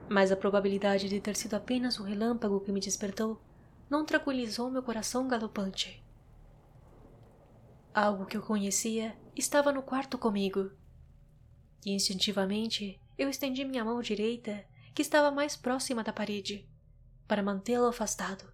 mas 0.09 0.31
a 0.31 0.37
probabilidade 0.37 1.09
de 1.09 1.21
ter 1.21 1.37
sido 1.37 1.55
apenas 1.55 1.99
o 1.99 2.03
relâmpago 2.03 2.61
que 2.61 2.73
me 2.73 2.81
despertou 2.81 3.41
não 3.89 4.05
tranquilizou 4.05 4.71
meu 4.71 4.83
coração 4.83 5.27
galopante. 5.27 6.05
Algo 7.93 8.25
que 8.25 8.37
eu 8.37 8.43
conhecia 8.43 9.17
estava 9.35 9.73
no 9.73 9.83
quarto 9.83 10.17
comigo. 10.17 10.71
Instintivamente 11.85 13.01
eu 13.19 13.29
estendi 13.29 13.65
minha 13.65 13.85
mão 13.85 14.01
direita, 14.01 14.65
que 14.95 15.03
estava 15.03 15.31
mais 15.31 15.57
próxima 15.57 16.05
da 16.05 16.13
parede, 16.13 16.70
para 17.31 17.45
mantê-lo 17.45 17.87
afastado. 17.87 18.45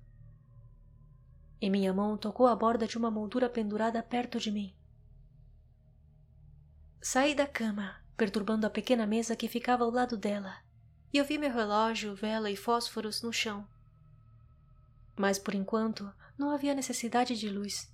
E 1.59 1.71
minha 1.71 1.95
mão 1.95 2.15
tocou 2.15 2.47
a 2.47 2.55
borda 2.55 2.87
de 2.87 2.99
uma 2.99 3.11
moldura 3.11 3.49
pendurada 3.49 4.03
perto 4.03 4.39
de 4.39 4.51
mim. 4.51 4.77
Saí 7.01 7.35
da 7.35 7.47
cama, 7.47 7.97
perturbando 8.19 8.67
a 8.67 8.71
pequena 8.71 9.07
mesa 9.07 9.35
que 9.35 9.49
ficava 9.49 9.83
ao 9.83 9.91
lado 9.91 10.15
dela, 10.19 10.59
e 11.11 11.17
eu 11.17 11.25
vi 11.25 11.39
meu 11.39 11.51
relógio, 11.51 12.15
vela 12.15 12.51
e 12.51 12.55
fósforos 12.55 13.23
no 13.23 13.33
chão. 13.33 13.67
Mas 15.17 15.39
por 15.39 15.55
enquanto 15.55 16.13
não 16.37 16.51
havia 16.51 16.75
necessidade 16.75 17.35
de 17.35 17.49
luz, 17.49 17.91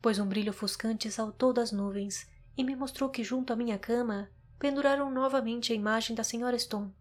pois 0.00 0.20
um 0.20 0.28
brilho 0.28 0.50
ofuscante 0.50 1.10
saltou 1.10 1.52
das 1.52 1.72
nuvens 1.72 2.30
e 2.56 2.62
me 2.62 2.76
mostrou 2.76 3.10
que 3.10 3.24
junto 3.24 3.52
à 3.52 3.56
minha 3.56 3.80
cama 3.80 4.30
penduraram 4.60 5.10
novamente 5.10 5.72
a 5.72 5.74
imagem 5.74 6.14
da 6.14 6.22
senhora 6.22 6.56
Stone. 6.56 6.94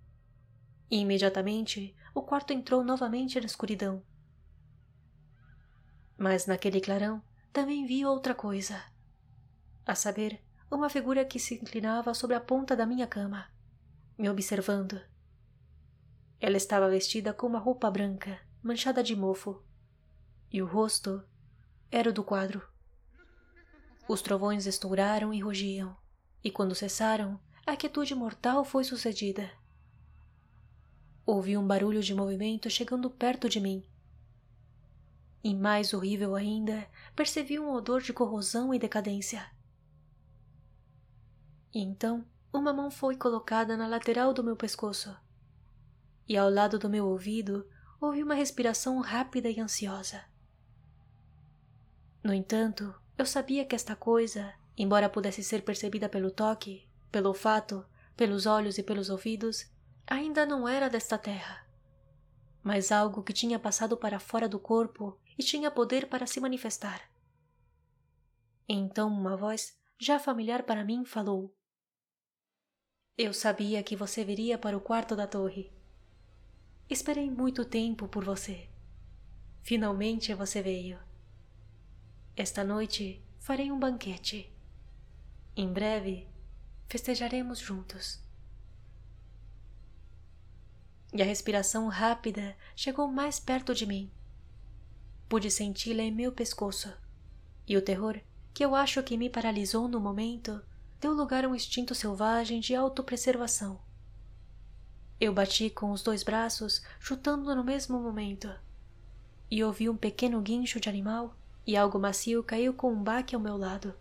E 0.90 0.98
imediatamente 0.98 1.96
o 2.14 2.22
quarto 2.22 2.54
entrou 2.54 2.84
novamente 2.84 3.40
na 3.40 3.46
escuridão. 3.46 4.04
Mas 6.18 6.46
naquele 6.46 6.80
clarão 6.80 7.24
também 7.52 7.86
vi 7.86 8.06
outra 8.06 8.36
coisa. 8.36 8.84
A 9.86 9.96
saber, 9.96 10.44
uma 10.70 10.90
figura 10.90 11.26
que 11.26 11.40
se 11.40 11.56
inclinava 11.56 12.14
sobre 12.14 12.36
a 12.36 12.40
ponta 12.40 12.76
da 12.76 12.86
minha 12.86 13.08
cama, 13.08 13.48
me 14.18 14.30
observando. 14.30 15.00
Ela 16.40 16.58
estava 16.58 16.90
vestida 16.90 17.34
com 17.34 17.48
uma 17.48 17.60
roupa 17.60 17.90
branca, 17.90 18.40
manchada 18.62 19.04
de 19.04 19.16
mofo, 19.16 19.64
e 20.52 20.62
o 20.62 20.66
rosto 20.66 21.24
era 21.92 22.10
o 22.10 22.14
do 22.14 22.24
quadro. 22.24 22.68
Os 24.08 24.22
trovões 24.22 24.66
estouraram 24.66 25.34
e 25.34 25.40
rugiam, 25.40 25.96
e 26.44 26.52
quando 26.52 26.76
cessaram, 26.76 27.40
a 27.66 27.76
quietude 27.76 28.14
mortal 28.14 28.66
foi 28.66 28.84
sucedida. 28.84 29.50
Ouvi 31.26 31.58
um 31.58 31.66
barulho 31.66 32.02
de 32.02 32.14
movimento 32.14 32.70
chegando 32.70 33.10
perto 33.10 33.48
de 33.48 33.60
mim. 33.60 33.84
E 35.44 35.54
mais 35.54 35.94
horrível 35.94 36.36
ainda, 36.36 36.88
percebi 37.16 37.60
um 37.60 37.72
odor 37.72 38.02
de 38.02 38.12
corrosão 38.12 38.74
e 38.74 38.80
decadência. 38.80 39.46
E 41.74 41.80
então, 41.80 42.26
uma 42.52 42.72
mão 42.72 42.92
foi 42.92 43.16
colocada 43.16 43.76
na 43.76 43.88
lateral 43.88 44.34
do 44.34 44.44
meu 44.44 44.56
pescoço. 44.56 45.16
E 46.28 46.38
ao 46.38 46.50
lado 46.50 46.78
do 46.78 46.90
meu 46.90 47.08
ouvido, 47.08 47.68
ouvi 48.00 48.22
uma 48.22 48.36
respiração 48.36 49.00
rápida 49.00 49.50
e 49.50 49.60
ansiosa. 49.60 50.24
No 52.24 52.34
entanto, 52.34 52.94
eu 53.18 53.26
sabia 53.26 53.66
que 53.66 53.76
esta 53.76 53.96
coisa, 53.96 54.54
embora 54.78 55.10
pudesse 55.10 55.44
ser 55.44 55.64
percebida 55.64 56.08
pelo 56.08 56.32
toque, 56.32 56.88
pelo 57.12 57.30
olfato, 57.30 57.86
pelos 58.16 58.46
olhos 58.46 58.78
e 58.78 58.84
pelos 58.84 59.10
ouvidos, 59.10 59.66
ainda 60.08 60.46
não 60.46 60.68
era 60.68 60.90
desta 60.90 61.18
terra, 61.18 61.66
mas 62.62 62.92
algo 62.92 63.24
que 63.24 63.34
tinha 63.34 63.60
passado 63.60 63.98
para 63.98 64.20
fora 64.20 64.48
do 64.48 64.60
corpo 64.60 65.20
e 65.38 65.44
tinha 65.44 65.72
poder 65.72 66.08
para 66.08 66.26
se 66.26 66.40
manifestar. 66.40 67.10
Então 68.68 69.10
uma 69.10 69.36
voz, 69.36 69.78
já 69.98 70.20
familiar 70.20 70.64
para 70.64 70.84
mim, 70.84 71.04
falou: 71.06 71.56
eu 73.16 73.32
sabia 73.32 73.84
que 73.84 73.96
você 73.96 74.26
viria 74.26 74.58
para 74.58 74.76
o 74.76 74.82
quarto 74.82 75.16
da 75.16 75.28
torre. 75.28 75.72
Esperei 76.90 77.30
muito 77.30 77.64
tempo 77.64 78.08
por 78.08 78.26
você. 78.26 78.68
Finalmente 79.62 80.34
você 80.34 80.64
veio. 80.64 81.00
Esta 82.36 82.64
noite 82.64 83.24
farei 83.40 83.72
um 83.72 83.78
banquete. 83.78 84.52
Em 85.56 85.72
breve 85.72 86.28
festejaremos 86.88 87.60
juntos. 87.60 88.20
E 91.14 91.22
a 91.22 91.26
respiração 91.26 91.88
rápida 91.88 92.56
chegou 92.76 93.08
mais 93.08 93.40
perto 93.40 93.76
de 93.76 93.86
mim. 93.86 94.10
Pude 95.30 95.52
senti-la 95.52 96.02
em 96.02 96.12
meu 96.12 96.32
pescoço, 96.32 96.92
e 97.68 97.78
o 97.78 97.82
terror, 97.82 98.20
que 98.54 98.66
eu 98.66 98.76
acho 98.76 99.02
que 99.04 99.18
me 99.18 99.30
paralisou 99.30 99.88
no 99.88 100.00
momento, 100.00 100.62
deu 101.00 101.14
lugar 101.14 101.46
a 101.46 101.48
um 101.48 101.56
instinto 101.56 101.94
selvagem 101.94 102.60
de 102.60 102.76
autopreservação. 102.76 103.80
Eu 105.20 105.34
bati 105.34 105.70
com 105.70 105.92
os 105.92 106.02
dois 106.02 106.24
braços, 106.24 106.82
chutando 107.00 107.56
no 107.56 107.64
mesmo 107.64 108.00
momento, 108.00 108.54
e 109.50 109.64
ouvi 109.64 109.88
um 109.88 109.96
pequeno 109.96 110.42
guincho 110.42 110.80
de 110.80 110.90
animal 110.90 111.36
e 111.66 111.78
algo 111.78 112.00
macio 112.00 112.44
caiu 112.44 112.74
com 112.74 112.92
um 112.92 113.02
baque 113.02 113.36
ao 113.36 113.42
meu 113.42 113.56
lado. 113.56 113.94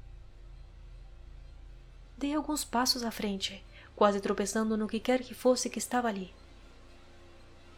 Dei 2.16 2.34
alguns 2.34 2.64
passos 2.64 3.02
à 3.02 3.10
frente, 3.10 3.64
quase 3.94 4.20
tropeçando 4.20 4.76
no 4.76 4.88
que 4.88 4.98
quer 4.98 5.22
que 5.22 5.34
fosse 5.34 5.68
que 5.68 5.78
estava 5.78 6.08
ali. 6.08 6.32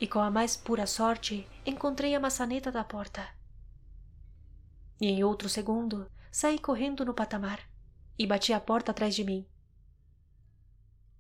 E 0.00 0.06
com 0.06 0.18
a 0.18 0.30
mais 0.30 0.56
pura 0.56 0.86
sorte, 0.86 1.48
encontrei 1.64 2.14
a 2.14 2.20
maçaneta 2.20 2.70
da 2.70 2.84
porta. 2.84 3.26
E 5.00 5.06
em 5.06 5.24
outro 5.24 5.48
segundo, 5.48 6.10
saí 6.30 6.58
correndo 6.58 7.04
no 7.04 7.14
patamar 7.14 7.60
e 8.18 8.26
bati 8.26 8.52
a 8.52 8.60
porta 8.60 8.90
atrás 8.90 9.14
de 9.14 9.24
mim. 9.24 9.46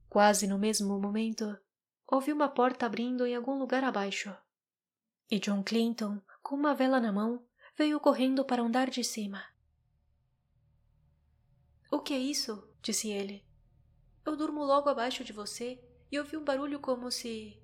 Quase 0.08 0.46
no 0.46 0.58
mesmo 0.58 0.98
momento, 0.98 1.58
ouvi 2.06 2.32
uma 2.32 2.48
porta 2.48 2.86
abrindo 2.86 3.26
em 3.26 3.34
algum 3.34 3.58
lugar 3.58 3.82
abaixo. 3.82 4.34
E 5.30 5.38
John 5.38 5.62
Clinton, 5.62 6.20
com 6.42 6.54
uma 6.54 6.74
vela 6.74 7.00
na 7.00 7.12
mão, 7.12 7.44
veio 7.76 7.98
correndo 7.98 8.44
para 8.44 8.62
o 8.62 8.66
andar 8.66 8.90
de 8.90 9.02
cima. 9.02 9.42
O 11.90 12.00
que 12.00 12.14
é 12.14 12.18
isso? 12.18 12.68
disse 12.82 13.10
ele. 13.10 13.44
Eu 14.24 14.36
durmo 14.36 14.64
logo 14.64 14.88
abaixo 14.88 15.24
de 15.24 15.32
você 15.32 15.82
e 16.10 16.18
ouvi 16.18 16.36
um 16.36 16.44
barulho 16.44 16.80
como 16.80 17.10
se. 17.10 17.60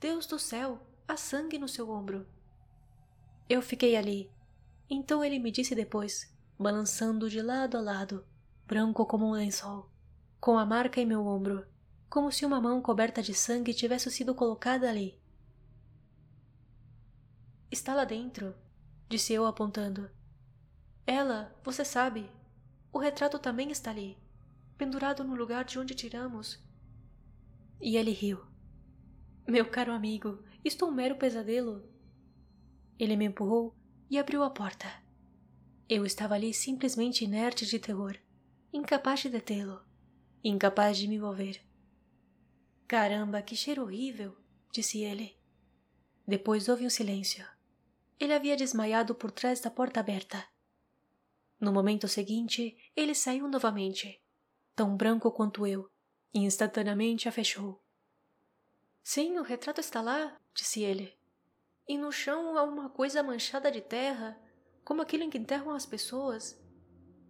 Deus 0.00 0.26
do 0.26 0.38
céu, 0.38 0.80
há 1.08 1.16
sangue 1.16 1.58
no 1.58 1.66
seu 1.66 1.90
ombro. 1.90 2.24
Eu 3.48 3.60
fiquei 3.60 3.96
ali. 3.96 4.30
Então 4.88 5.24
ele 5.24 5.40
me 5.40 5.50
disse 5.50 5.74
depois, 5.74 6.32
balançando 6.56 7.28
de 7.28 7.42
lado 7.42 7.76
a 7.76 7.80
lado, 7.80 8.24
branco 8.64 9.04
como 9.04 9.26
um 9.26 9.32
lençol, 9.32 9.90
com 10.40 10.56
a 10.56 10.64
marca 10.64 11.00
em 11.00 11.06
meu 11.06 11.26
ombro, 11.26 11.66
como 12.08 12.30
se 12.30 12.46
uma 12.46 12.60
mão 12.60 12.80
coberta 12.80 13.20
de 13.20 13.34
sangue 13.34 13.74
tivesse 13.74 14.08
sido 14.10 14.34
colocada 14.36 14.88
ali. 14.88 15.20
Está 17.70 17.92
lá 17.92 18.04
dentro, 18.04 18.54
disse 19.08 19.32
eu 19.32 19.46
apontando. 19.46 20.08
Ela, 21.04 21.54
você 21.64 21.84
sabe. 21.84 22.30
O 22.92 22.98
retrato 22.98 23.38
também 23.38 23.70
está 23.70 23.90
ali, 23.90 24.16
pendurado 24.76 25.24
no 25.24 25.34
lugar 25.34 25.64
de 25.64 25.78
onde 25.78 25.94
tiramos. 25.94 26.62
E 27.80 27.96
ele 27.96 28.12
riu. 28.12 28.47
Meu 29.48 29.70
caro 29.70 29.92
amigo, 29.92 30.44
isto 30.62 30.84
é 30.84 30.88
um 30.88 30.92
mero 30.92 31.16
pesadelo. 31.16 31.88
Ele 32.98 33.16
me 33.16 33.24
empurrou 33.24 33.74
e 34.10 34.18
abriu 34.18 34.42
a 34.42 34.50
porta. 34.50 34.86
Eu 35.88 36.04
estava 36.04 36.34
ali 36.34 36.52
simplesmente 36.52 37.24
inerte 37.24 37.64
de 37.64 37.78
terror 37.78 38.18
incapaz 38.70 39.20
de 39.20 39.30
detê-lo, 39.30 39.82
incapaz 40.44 40.98
de 40.98 41.08
me 41.08 41.18
mover. 41.18 41.62
Caramba, 42.86 43.40
que 43.40 43.56
cheiro 43.56 43.82
horrível! 43.82 44.36
disse 44.70 45.02
ele. 45.02 45.38
Depois 46.26 46.68
houve 46.68 46.84
um 46.84 46.90
silêncio. 46.90 47.46
Ele 48.20 48.34
havia 48.34 48.56
desmaiado 48.56 49.14
por 49.14 49.30
trás 49.30 49.60
da 49.60 49.70
porta 49.70 50.00
aberta. 50.00 50.46
No 51.58 51.72
momento 51.72 52.06
seguinte, 52.06 52.76
ele 52.94 53.14
saiu 53.14 53.48
novamente, 53.48 54.22
tão 54.76 54.94
branco 54.94 55.32
quanto 55.32 55.66
eu, 55.66 55.90
e 56.34 56.40
instantaneamente 56.40 57.26
a 57.26 57.32
fechou. 57.32 57.82
Sim, 59.02 59.38
o 59.38 59.42
retrato 59.42 59.80
está 59.80 60.00
lá, 60.00 60.36
disse 60.54 60.82
ele. 60.82 61.16
E 61.88 61.96
no 61.96 62.12
chão 62.12 62.56
há 62.56 62.62
uma 62.62 62.90
coisa 62.90 63.22
manchada 63.22 63.70
de 63.70 63.80
terra, 63.80 64.38
como 64.84 65.02
aquilo 65.02 65.22
em 65.22 65.30
que 65.30 65.38
enterram 65.38 65.70
as 65.70 65.86
pessoas. 65.86 66.60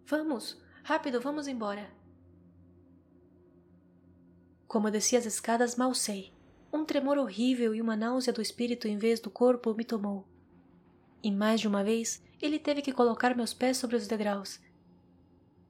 Vamos, 0.05 0.61
rápido, 0.83 1.21
vamos 1.21 1.47
embora. 1.47 1.89
Como 4.67 4.91
desci 4.91 5.15
as 5.15 5.25
escadas, 5.25 5.75
mal 5.75 5.93
sei. 5.93 6.33
Um 6.71 6.85
tremor 6.85 7.17
horrível 7.17 7.73
e 7.73 7.81
uma 7.81 7.95
náusea 7.95 8.31
do 8.31 8.41
espírito 8.41 8.87
em 8.87 8.97
vez 8.97 9.19
do 9.19 9.29
corpo 9.29 9.73
me 9.73 9.83
tomou. 9.83 10.27
E 11.23 11.31
mais 11.31 11.59
de 11.59 11.67
uma 11.67 11.83
vez 11.83 12.23
ele 12.41 12.59
teve 12.59 12.81
que 12.81 12.93
colocar 12.93 13.35
meus 13.35 13.53
pés 13.53 13.77
sobre 13.77 13.95
os 13.95 14.07
degraus. 14.07 14.59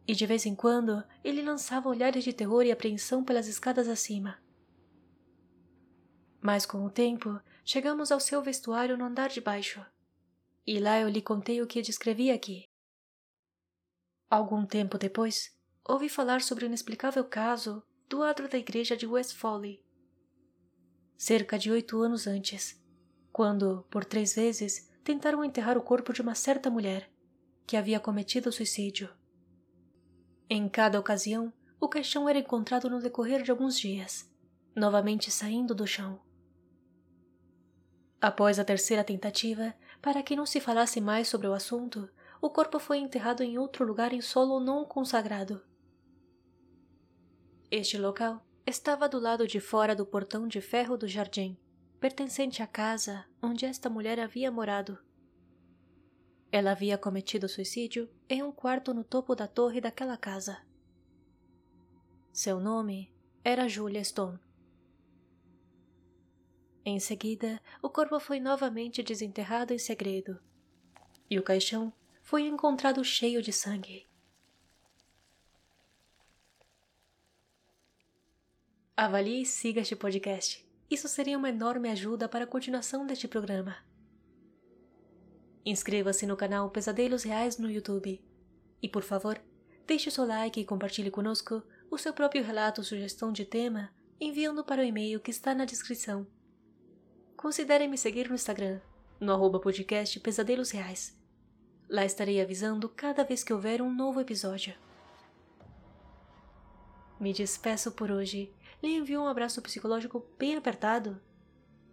E 0.08 0.14
de 0.14 0.26
vez 0.26 0.46
em 0.46 0.54
quando 0.54 1.04
ele 1.24 1.42
lançava 1.42 1.90
olhares 1.90 2.24
de 2.24 2.34
terror 2.34 2.64
e 2.64 2.72
apreensão 2.72 3.24
pelas 3.24 3.48
escadas 3.48 3.88
acima. 3.88 4.38
Mas 6.42 6.66
com 6.66 6.86
o 6.86 6.90
tempo 6.90 7.40
chegamos 7.66 8.12
ao 8.12 8.20
seu 8.20 8.42
vestuário 8.42 8.98
no 8.98 9.06
andar 9.06 9.30
de 9.30 9.42
baixo. 9.42 9.86
E 10.66 10.80
lá 10.80 11.00
eu 11.00 11.10
lhe 11.10 11.22
contei 11.22 11.62
o 11.62 11.68
que 11.68 11.82
descrevi 11.82 12.32
aqui. 12.32 12.70
Algum 14.30 14.66
tempo 14.66 14.98
depois, 14.98 15.58
ouvi 15.84 16.08
falar 16.08 16.42
sobre 16.42 16.66
o 16.66 16.68
inexplicável 16.68 17.24
caso 17.24 17.84
do 18.08 18.24
adro 18.24 18.48
da 18.48 18.58
igreja 18.58 18.96
de 18.96 19.08
West 19.08 19.36
Foley. 19.36 19.84
Cerca 21.18 21.58
de 21.58 21.72
oito 21.72 22.02
anos 22.02 22.28
antes, 22.28 22.82
quando, 23.32 23.86
por 23.90 24.06
três 24.06 24.36
vezes, 24.36 24.90
tentaram 25.04 25.44
enterrar 25.44 25.78
o 25.78 25.82
corpo 25.82 26.14
de 26.14 26.22
uma 26.22 26.36
certa 26.36 26.70
mulher 26.70 27.12
que 27.66 27.76
havia 27.76 28.00
cometido 28.00 28.52
suicídio. 28.52 29.10
Em 30.50 30.68
cada 30.70 31.00
ocasião, 31.00 31.54
o 31.80 31.88
caixão 31.88 32.28
era 32.28 32.40
encontrado 32.40 32.90
no 32.90 33.02
decorrer 33.02 33.44
de 33.44 33.52
alguns 33.52 33.78
dias, 33.78 34.32
novamente 34.76 35.30
saindo 35.30 35.76
do 35.76 35.86
chão. 35.86 36.20
Após 38.22 38.60
a 38.60 38.66
terceira 38.66 39.04
tentativa, 39.04 39.74
para 40.02 40.22
que 40.22 40.36
não 40.36 40.46
se 40.46 40.60
falasse 40.60 41.00
mais 41.00 41.28
sobre 41.28 41.48
o 41.48 41.54
assunto, 41.54 42.10
o 42.42 42.50
corpo 42.50 42.80
foi 42.80 42.98
enterrado 42.98 43.44
em 43.44 43.58
outro 43.58 43.86
lugar 43.86 44.14
em 44.14 44.22
solo 44.22 44.60
não 44.60 44.84
consagrado. 44.86 45.62
Este 47.72 47.98
local 47.98 48.46
estava 48.66 49.08
do 49.08 49.20
lado 49.20 49.48
de 49.48 49.60
fora 49.60 49.96
do 49.96 50.06
portão 50.06 50.48
de 50.48 50.60
ferro 50.60 50.98
do 50.98 51.08
jardim, 51.08 51.58
pertencente 52.00 52.62
à 52.62 52.68
casa 52.68 53.26
onde 53.42 53.66
esta 53.66 53.90
mulher 53.90 54.20
havia 54.20 54.52
morado. 54.52 54.98
Ela 56.52 56.72
havia 56.72 56.98
cometido 56.98 57.48
suicídio 57.48 58.10
em 58.28 58.42
um 58.42 58.52
quarto 58.52 58.94
no 58.94 59.04
topo 59.04 59.36
da 59.36 59.48
torre 59.48 59.80
daquela 59.80 60.18
casa. 60.18 60.58
Seu 62.34 62.60
nome 62.60 63.14
era 63.44 63.68
Julia 63.68 64.04
Stone. 64.04 64.40
Em 66.92 67.00
seguida, 67.00 67.62
o 67.84 67.88
corpo 67.88 68.20
foi 68.20 68.40
novamente 68.40 69.04
desenterrado 69.04 69.72
em 69.72 69.78
segredo, 69.78 70.40
e 71.30 71.38
o 71.38 71.44
caixão 71.44 71.94
foi 72.24 72.48
encontrado 72.48 73.04
cheio 73.04 73.44
de 73.44 73.54
sangue. 73.54 74.08
Avalie 78.98 79.44
e 79.44 79.46
siga 79.46 79.82
este 79.82 79.96
podcast. 79.96 80.68
Isso 80.90 81.08
seria 81.08 81.38
uma 81.38 81.50
enorme 81.50 81.92
ajuda 81.92 82.28
para 82.28 82.46
a 82.46 82.48
continuação 82.48 83.06
deste 83.06 83.28
programa. 83.28 83.78
Inscreva-se 85.64 86.26
no 86.26 86.36
canal 86.36 86.72
Pesadelos 86.72 87.22
Reais 87.22 87.60
no 87.60 87.70
YouTube. 87.70 88.20
E, 88.82 88.90
por 88.90 89.04
favor, 89.04 89.40
deixe 89.86 90.10
seu 90.10 90.26
like 90.26 90.60
e 90.60 90.66
compartilhe 90.66 91.12
conosco 91.12 91.62
o 91.92 92.00
seu 92.00 92.14
próprio 92.14 92.44
relato 92.44 92.82
ou 92.82 92.86
sugestão 92.86 93.32
de 93.32 93.46
tema 93.46 93.94
enviando 94.20 94.64
para 94.64 94.82
o 94.82 94.86
e-mail 94.86 95.20
que 95.20 95.30
está 95.30 95.54
na 95.54 95.66
descrição. 95.66 96.26
Considere 97.40 97.88
me 97.88 97.98
seguir 97.98 98.28
no 98.28 98.36
Instagram, 98.36 98.82
no 99.18 99.32
arroba 99.32 99.62
podcast 99.62 100.20
Pesadelos 100.20 100.72
Reais. 100.72 101.18
Lá 101.90 102.04
estarei 102.04 102.42
avisando 102.42 102.90
cada 102.90 103.24
vez 103.24 103.46
que 103.46 103.54
houver 103.54 103.82
um 103.82 103.90
novo 103.90 104.20
episódio. 104.20 104.76
Me 107.18 107.32
despeço 107.32 107.94
por 107.94 108.12
hoje 108.12 108.54
lhe 108.84 108.94
envio 108.94 109.22
um 109.22 109.28
abraço 109.30 109.62
psicológico 109.62 110.28
bem 110.38 110.58
apertado 110.58 111.18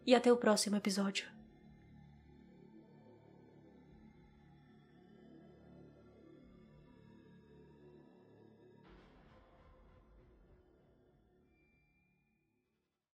e 0.05 0.17
até 0.17 0.33
o 0.33 0.37
próximo 0.37 0.75
episódio. 0.75 1.36